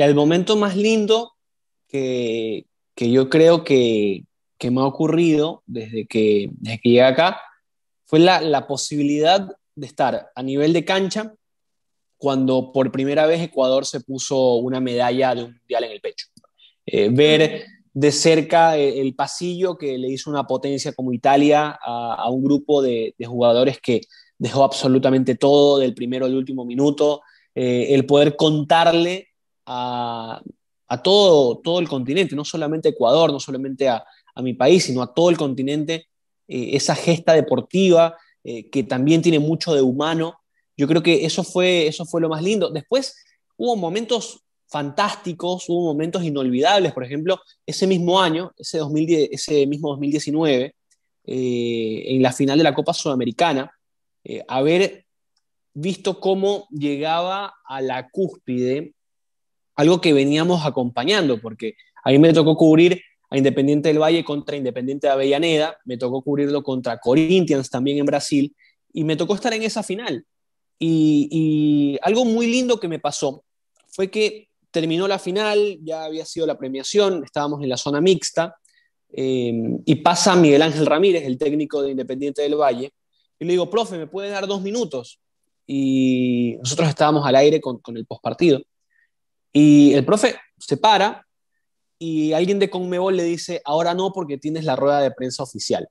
[0.05, 1.33] el momento más lindo
[1.87, 4.23] que, yo creo que,
[4.61, 7.41] me ha ocurrido desde que, desde que llegué acá
[8.05, 11.33] fue la, posibilidad de estar a nivel de cancha
[12.17, 16.27] cuando por primera vez Ecuador se puso una medalla de un mundial en el pecho.
[16.85, 22.43] Eh, ver de cerca el, pasillo que le hizo una potencia como Italia a, un
[22.43, 24.01] grupo de, jugadores que
[24.37, 27.21] dejó absolutamente todo del primero al último minuto,
[27.55, 29.28] eh, el poder contarle
[29.69, 34.03] a, todo, todo el continente, no solamente a Ecuador, no solamente a,
[34.41, 36.07] mi país, sino a todo el continente,
[36.47, 40.39] eh, esa gesta deportiva eh, que también tiene mucho de humano.
[40.77, 42.69] Yo creo que eso fue, eso fue lo más lindo.
[42.69, 43.17] Después
[43.57, 49.89] hubo momentos fantásticos, hubo momentos inolvidables, por ejemplo, ese mismo año, ese, 2010, ese mismo
[49.89, 50.73] 2019,
[51.25, 53.71] eh, en la final de la Copa Sudamericana,
[54.47, 55.05] haber
[55.73, 58.93] visto cómo llegaba a la cúspide
[59.79, 64.57] algo que veníamos acompañando, porque a mí me tocó cubrir a Independiente del Valle contra
[64.57, 68.53] Independiente de Avellaneda, me tocó cubrirlo contra Corinthians también en Brasil,
[68.91, 70.25] y me tocó estar en esa final.
[70.77, 73.45] Y, algo muy lindo que me pasó
[73.87, 78.57] fue que terminó la final, ya había sido la premiación, estábamos en la zona mixta,
[79.13, 79.53] eh,
[79.85, 82.91] y pasa Miguel Ángel Ramírez, el técnico de Independiente del Valle,
[83.39, 85.21] y le digo, profe, ¿me puede dar dos minutos?
[85.65, 88.61] Y nosotros estábamos al aire con, con el postpartido.
[89.51, 91.25] Y el profe se para
[91.97, 95.87] y alguien de Conmebol le dice, ahora no porque tienes la rueda de prensa oficial.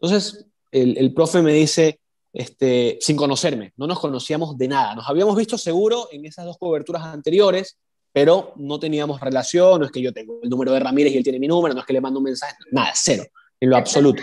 [0.00, 2.00] Entonces, el, profe me dice,
[2.34, 4.94] este, sin conocerme, no nos conocíamos de nada.
[4.94, 7.78] Nos habíamos visto seguro en esas dos coberturas anteriores,
[8.12, 11.22] pero no teníamos relación, no es que yo tengo el número de Ramírez y él
[11.22, 13.24] tiene mi número, no es que le mando un mensaje, nada, cero,
[13.58, 14.22] en lo absoluto.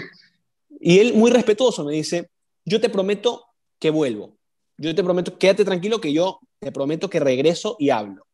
[0.79, 2.29] Y él, muy respetuoso, me dice,
[2.65, 3.45] yo te prometo
[3.79, 4.37] que vuelvo.
[4.77, 8.25] Yo te prometo, quédate tranquilo que yo te prometo que regreso y hablo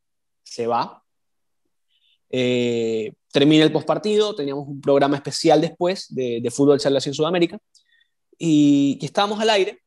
[0.43, 1.03] se va.
[2.29, 7.59] Eh, termina el postpartido, teníamos un programa especial después de, fútbol charlas en Sudamérica
[8.37, 9.81] y, estábamos al aire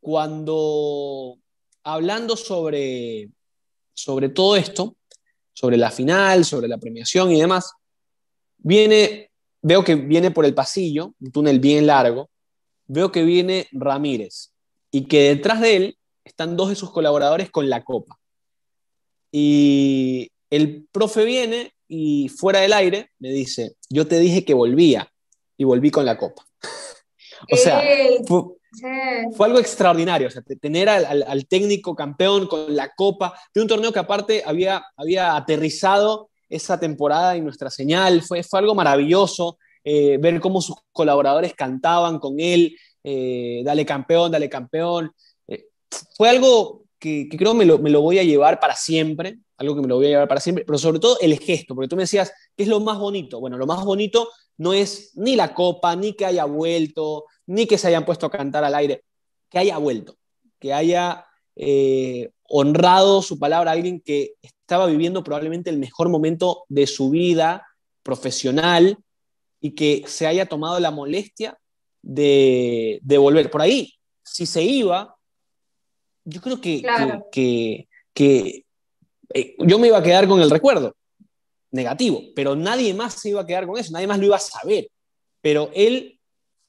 [0.00, 1.38] cuando
[1.84, 3.30] hablando sobre,
[3.94, 4.96] sobre todo esto,
[5.52, 7.72] sobre la final, sobre la premiación y demás,
[8.58, 9.30] viene,
[9.62, 12.30] veo que viene por el pasillo, un túnel bien largo,
[12.86, 14.52] veo que viene Ramírez
[14.90, 18.18] y que detrás de él están dos de sus colaboradores con la copa.
[19.32, 25.10] Y el profe viene y fuera del aire me dice, yo te dije que volvía
[25.56, 26.46] y volví con la copa.
[27.50, 27.82] o sea,
[28.26, 33.92] fue, algo extraordinario, o sea, tener al, técnico campeón con la copa de un torneo
[33.92, 39.58] que aparte había, había aterrizado esa temporada en nuestra señal, fue, fue algo maravilloso.
[39.84, 45.12] Eh, ver cómo sus colaboradores cantaban con él, eh, dale campeón, dale campeón.
[45.48, 45.66] Eh,
[46.16, 49.82] fue algo que, creo me lo, me lo voy a llevar para siempre, algo que
[49.82, 52.04] me lo voy a llevar para siempre, pero sobre todo el gesto, porque tú me
[52.04, 53.40] decías, ¿qué es lo más bonito?
[53.40, 57.76] Bueno, lo más bonito no es ni la copa, ni que haya vuelto, ni que
[57.76, 59.02] se hayan puesto a cantar al aire,
[59.50, 60.16] que haya vuelto,
[60.60, 61.26] que haya
[61.56, 67.10] eh, honrado su palabra a alguien que estaba viviendo probablemente el mejor momento de su
[67.10, 67.66] vida
[68.04, 68.96] profesional
[69.60, 71.58] y que se haya tomado la molestia
[72.00, 73.50] de, de volver.
[73.50, 75.11] Por ahí, si se iba,
[76.24, 76.82] yo creo que,
[77.30, 78.64] que, que,
[79.34, 80.94] eh, yo me iba a quedar con el recuerdo
[81.70, 84.40] negativo, pero nadie más se iba a quedar con eso, nadie más lo iba a
[84.40, 84.88] saber.
[85.40, 86.18] Pero él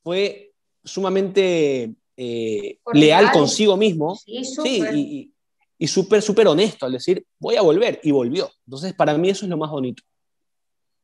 [0.02, 5.34] fue sumamente eh, leal consigo mismo sí, y,
[5.78, 8.50] y súper, súper honesto al decir, voy a volver, y volvió.
[8.66, 10.02] Entonces, para mí eso es lo más bonito.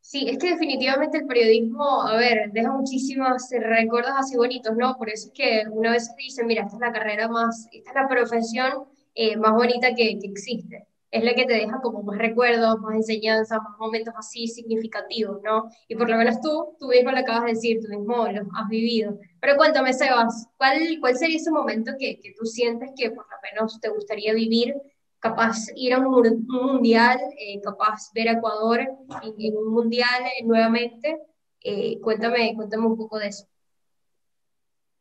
[0.01, 4.95] Sí, es que definitivamente el periodismo, a ver, deja muchísimos recuerdos así bonitos, ¿no?
[4.97, 7.95] Por eso es que una vez dice, mira, esta es la carrera más, esta es
[7.95, 10.87] la profesión eh, más bonita que, que, existe.
[11.11, 15.69] Es la que te deja como más recuerdos, más enseñanzas, más momentos así significativos, ¿no?
[15.87, 18.69] Y por lo menos tú, tú mismo lo acabas de decir, tú mismo lo has
[18.69, 19.19] vivido.
[19.39, 23.37] Pero cuéntame, Sebas, ¿cuál, cuál sería ese momento que, que tú sientes que por lo
[23.43, 24.75] menos te gustaría vivir
[25.19, 31.19] capaz ir a un, mundial, eh, capaz ver a Ecuador en, un mundial eh, nuevamente.
[31.61, 33.45] Eh, cuéntame, cuéntame un poco de eso.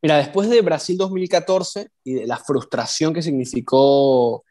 [0.03, 4.45] Mira, después de Brasil 2014 y de la frustración que significó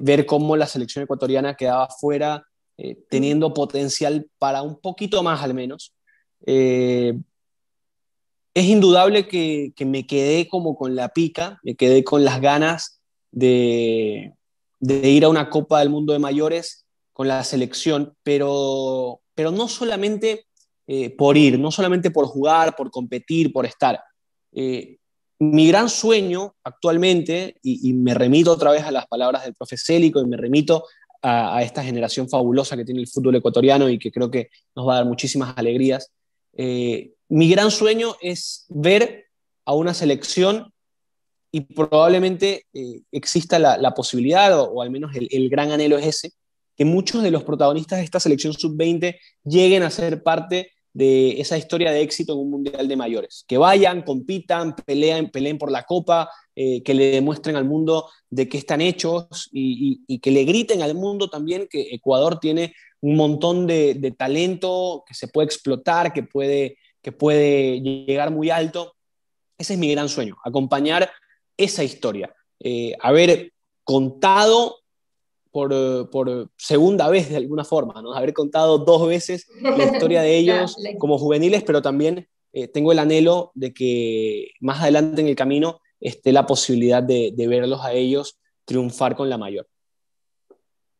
[0.00, 2.46] ver cómo la selección ecuatoriana quedaba fuera,
[3.08, 5.92] teniendo potencial para un poquito más al menos,
[6.40, 7.16] es
[8.54, 13.00] indudable que, que me quedé como con la pica, me quedé con las ganas
[13.32, 14.32] de,
[14.82, 19.68] de ir a una Copa del Mundo de Mayores con la selección, pero, pero no
[19.68, 20.46] solamente
[20.88, 24.00] eh, por ir, no solamente por jugar, por competir, por estar.
[24.50, 24.96] Eh,
[25.38, 30.20] mi gran sueño actualmente, y, me remito otra vez a las palabras del profe Célico
[30.20, 30.84] y me remito
[31.22, 34.94] a, esta generación fabulosa que tiene el fútbol ecuatoriano y que creo que nos va
[34.94, 36.10] a dar muchísimas alegrías,
[36.54, 39.26] eh, mi gran sueño es ver
[39.64, 40.71] a una selección
[41.54, 46.32] y probablemente eh, exista la, posibilidad, o, al menos el, gran anhelo es ese,
[46.74, 51.58] que muchos de los protagonistas de esta selección sub-20 lleguen a ser parte de esa
[51.58, 53.44] historia de éxito en un mundial de mayores.
[53.46, 58.48] Que vayan, compitan, peleen, peleen por la copa, eh, que le demuestren al mundo de
[58.48, 63.66] qué están hechos y, que le griten al mundo también que Ecuador tiene un montón
[63.66, 68.94] de, de talento que se puede explotar, que puede, que puede llegar muy alto.
[69.58, 71.10] Ese es mi gran sueño, acompañar
[71.56, 72.34] esa historia.
[72.60, 73.52] Eh, haber
[73.84, 74.76] contado
[75.50, 78.14] por, por, segunda vez de alguna forma, ¿no?
[78.14, 83.00] haber contado dos veces la historia de ellos como juveniles, pero también eh, tengo el
[83.00, 87.92] anhelo de que más adelante en el camino esté la posibilidad de, de, verlos a
[87.92, 89.66] ellos triunfar con la mayor.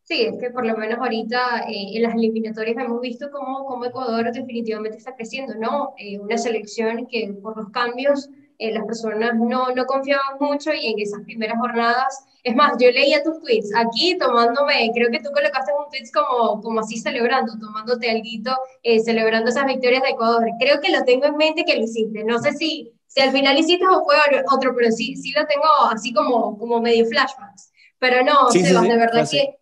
[0.02, 3.84] Sí, es que por lo menos ahorita eh, en las eliminatorias hemos visto cómo, cómo,
[3.84, 5.94] Ecuador definitivamente está creciendo, ¿no?
[6.20, 8.28] una selección que por los cambios
[8.62, 12.92] eh, las personas no, no confiaban mucho y en esas primeras jornadas, es más, yo
[12.92, 17.54] leía tus tweets aquí tomándome, creo que tú colocaste un tweet como, como así celebrando,
[17.58, 20.44] tomándote algo, eh, celebrando esas victorias de Ecuador.
[20.60, 22.22] Creo que lo tengo en mente que lo hiciste.
[22.22, 24.14] No sé si, si al final hiciste o fue
[24.48, 27.72] otro, pero sí, sí lo tengo así como, como medio flashbacks.
[27.98, 29.58] Pero no, Sebas, de verdad que...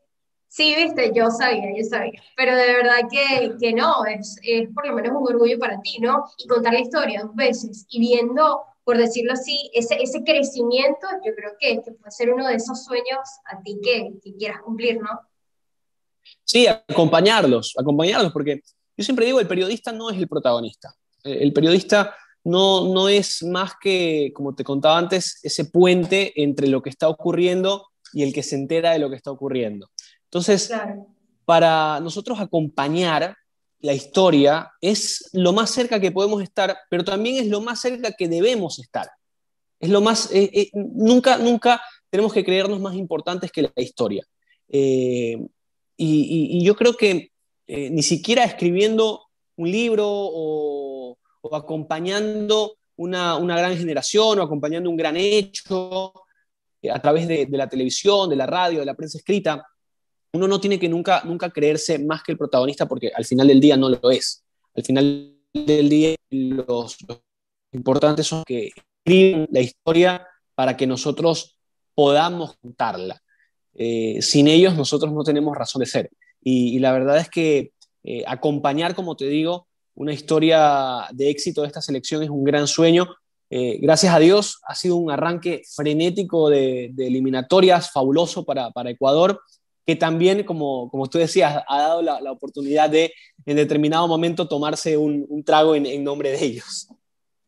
[0.48, 4.84] Sí, viste, yo sabía, yo sabía, pero de verdad que, que no, es, es por
[4.84, 6.24] lo menos un orgullo para ti, ¿no?
[6.38, 8.60] Y contar la historia dos veces y viendo
[8.90, 12.84] por decirlo así, ese, ese crecimiento, yo creo que, que, puede ser uno de esos
[12.84, 15.20] sueños a ti que, que quieras cumplir, ¿no?
[16.42, 18.62] Sí, acompañarlos, acompañarlos, porque
[18.96, 20.92] yo siempre digo, el periodista no es el protagonista.
[21.22, 26.66] Eh, el periodista no, no es más que, como te contaba antes, ese puente entre
[26.66, 29.88] lo que está ocurriendo y el que se entera de lo que está ocurriendo.
[30.24, 30.68] Entonces,
[31.44, 33.36] para nosotros acompañar
[33.80, 38.12] la historia es lo más cerca que podemos estar, pero también es lo más cerca
[38.12, 39.08] que debemos estar.
[39.78, 44.24] Es lo más, eh, eh, nunca, nunca tenemos que creernos más importantes que la historia.
[44.68, 45.38] Eh,
[45.96, 47.30] y, yo creo que
[47.66, 49.26] ni siquiera escribiendo
[49.56, 51.18] un libro o,
[51.52, 56.12] acompañando una, gran generación o acompañando un gran hecho
[56.90, 59.66] a través de la televisión, de la radio, de la prensa escrita,
[60.32, 63.60] uno no tiene que nunca, nunca creerse más que el protagonista porque al final del
[63.60, 64.44] día no lo es.
[64.76, 66.96] Al final del día los,
[67.72, 68.70] importantes son que
[69.04, 71.56] escriben la historia para que nosotros
[71.94, 73.20] podamos contarla.
[73.74, 76.10] Eh, sin ellos nosotros no tenemos razón de ser.
[76.42, 77.72] Y, la verdad es que
[78.02, 82.66] eh, acompañar, como te digo, una historia de éxito de esta selección es un gran
[82.66, 83.08] sueño.
[83.50, 89.40] Eh, gracias a Dios ha sido un arranque frenético de, eliminatorias fabuloso para, para Ecuador
[89.86, 93.12] que también, como, como tú decías, ha dado la, la oportunidad de
[93.46, 96.88] en determinado momento tomarse un, un trago en, en, nombre de ellos.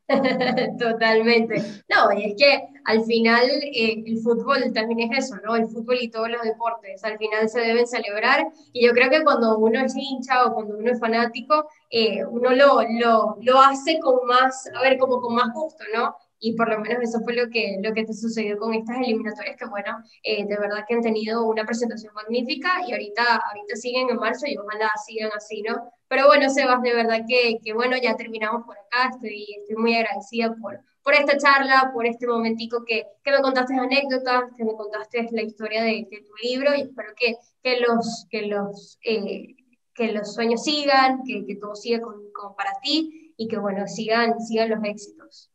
[0.79, 1.63] Totalmente.
[1.89, 5.55] No, y es que al final eh, el fútbol también es eso, ¿no?
[5.57, 9.23] El fútbol y todos los deportes al final se deben celebrar y yo creo que
[9.23, 13.99] cuando uno es hincha o cuando uno es fanático, eh, uno lo, lo, lo hace
[14.01, 16.15] con más, a ver, como con más gusto, ¿no?
[16.45, 19.57] Y por lo menos eso fue lo que, lo que te sucedió con estas eliminatorias,
[19.57, 24.11] que bueno, eh, de verdad que han tenido una presentación magnífica y ahorita, ahorita siguen
[24.11, 25.93] en marzo y ojalá sigan así, ¿no?
[26.09, 29.95] Pero bueno, Sebas, de verdad que, que bueno, ya terminamos por acá, estoy, estoy muy
[29.95, 34.73] agradecida por, por esta charla, por este momentico que, que me contaste anécdotas, que me
[34.73, 39.55] contaste la historia de, de tu libro y espero que, que los, que los, eh,
[39.95, 44.41] que los sueños sigan, que, que todo siga como para ti y que bueno, sigan,
[44.41, 45.53] sigan los éxitos.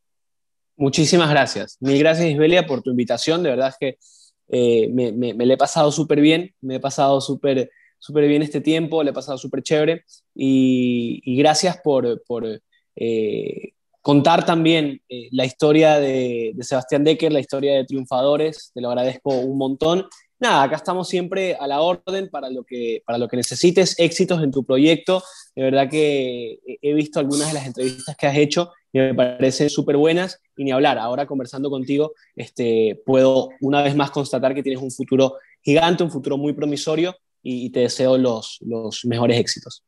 [0.78, 1.78] Muchísimas gracias.
[1.80, 3.98] Mil gracias Isbelia por tu invitación, de verdad es que
[4.50, 7.70] eh, me, me, le he pasado súper bien, me he pasado súper
[8.00, 10.04] súper bien este tiempo, le he pasado súper chévere
[10.36, 12.62] y, y, gracias por, por
[12.96, 13.72] eh,
[14.02, 18.90] contar también eh, la historia de, de, Sebastián Decker, la historia de Triunfadores, te lo
[18.90, 20.06] agradezco un montón.
[20.40, 24.44] Nada, acá estamos siempre a la orden para lo que, para lo que necesites, éxitos
[24.44, 25.24] en tu proyecto.
[25.56, 28.72] De verdad que he visto algunas de las entrevistas que has hecho
[29.02, 30.98] me parecen súper buenas y ni hablar.
[30.98, 36.12] Ahora conversando contigo, este, puedo una vez más constatar que tienes un futuro gigante, un
[36.12, 39.84] futuro muy promisorio y, y te deseo los, los mejores éxitos.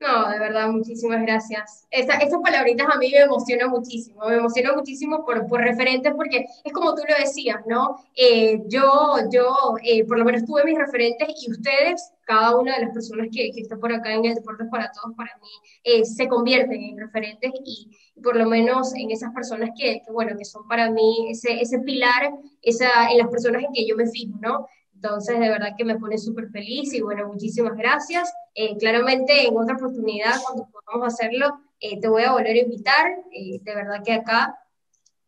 [0.00, 1.86] No, de verdad, muchísimas gracias.
[1.90, 6.46] Esa, esas palabritas a mí me emocionan muchísimo, me emocionan muchísimo por, por referentes, porque
[6.64, 7.96] es como tú lo decías, ¿no?
[8.16, 9.54] Eh, yo, yo
[9.84, 13.50] eh, por lo menos tuve mis referentes y ustedes, cada una de las personas que,
[13.50, 15.48] que está por acá en el Deportes para Todos, para mí,
[15.82, 17.90] eh, se convierten en referentes y,
[18.22, 21.80] por lo menos en esas personas que, que, bueno, que son para mí ese, ese
[21.80, 22.30] pilar,
[22.62, 24.68] esa, en las personas en que yo me fijo, ¿no?
[24.94, 28.32] Entonces, de verdad que me pone súper feliz y bueno, muchísimas gracias.
[28.54, 33.06] Eh, claramente, en otra oportunidad, cuando podamos hacerlo, eh, te voy a volver a invitar.
[33.32, 34.56] Eh, de verdad que acá,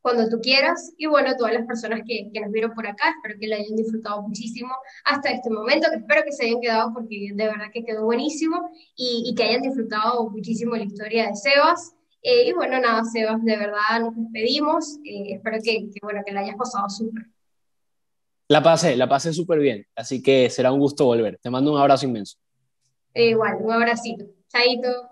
[0.02, 0.92] cuando tú quieras.
[0.98, 3.76] Y bueno, todas las personas que, que, nos vieron por acá, espero que la hayan
[3.76, 4.74] disfrutado muchísimo
[5.04, 8.70] hasta este momento, que espero que se hayan quedado porque de verdad que quedó buenísimo
[8.96, 11.94] y, y que hayan disfrutado muchísimo la historia de Sebas.
[12.22, 14.98] y bueno, nada, Sebas, de verdad nos despedimos.
[15.04, 17.26] espero que, que, bueno, que la hayas pasado súper.
[18.48, 21.38] La pasé, la pasé súper bien, así que será un gusto volver.
[21.38, 22.36] Te mando un abrazo inmenso.
[23.14, 24.26] igual, un abracito.
[24.48, 25.11] Chaito.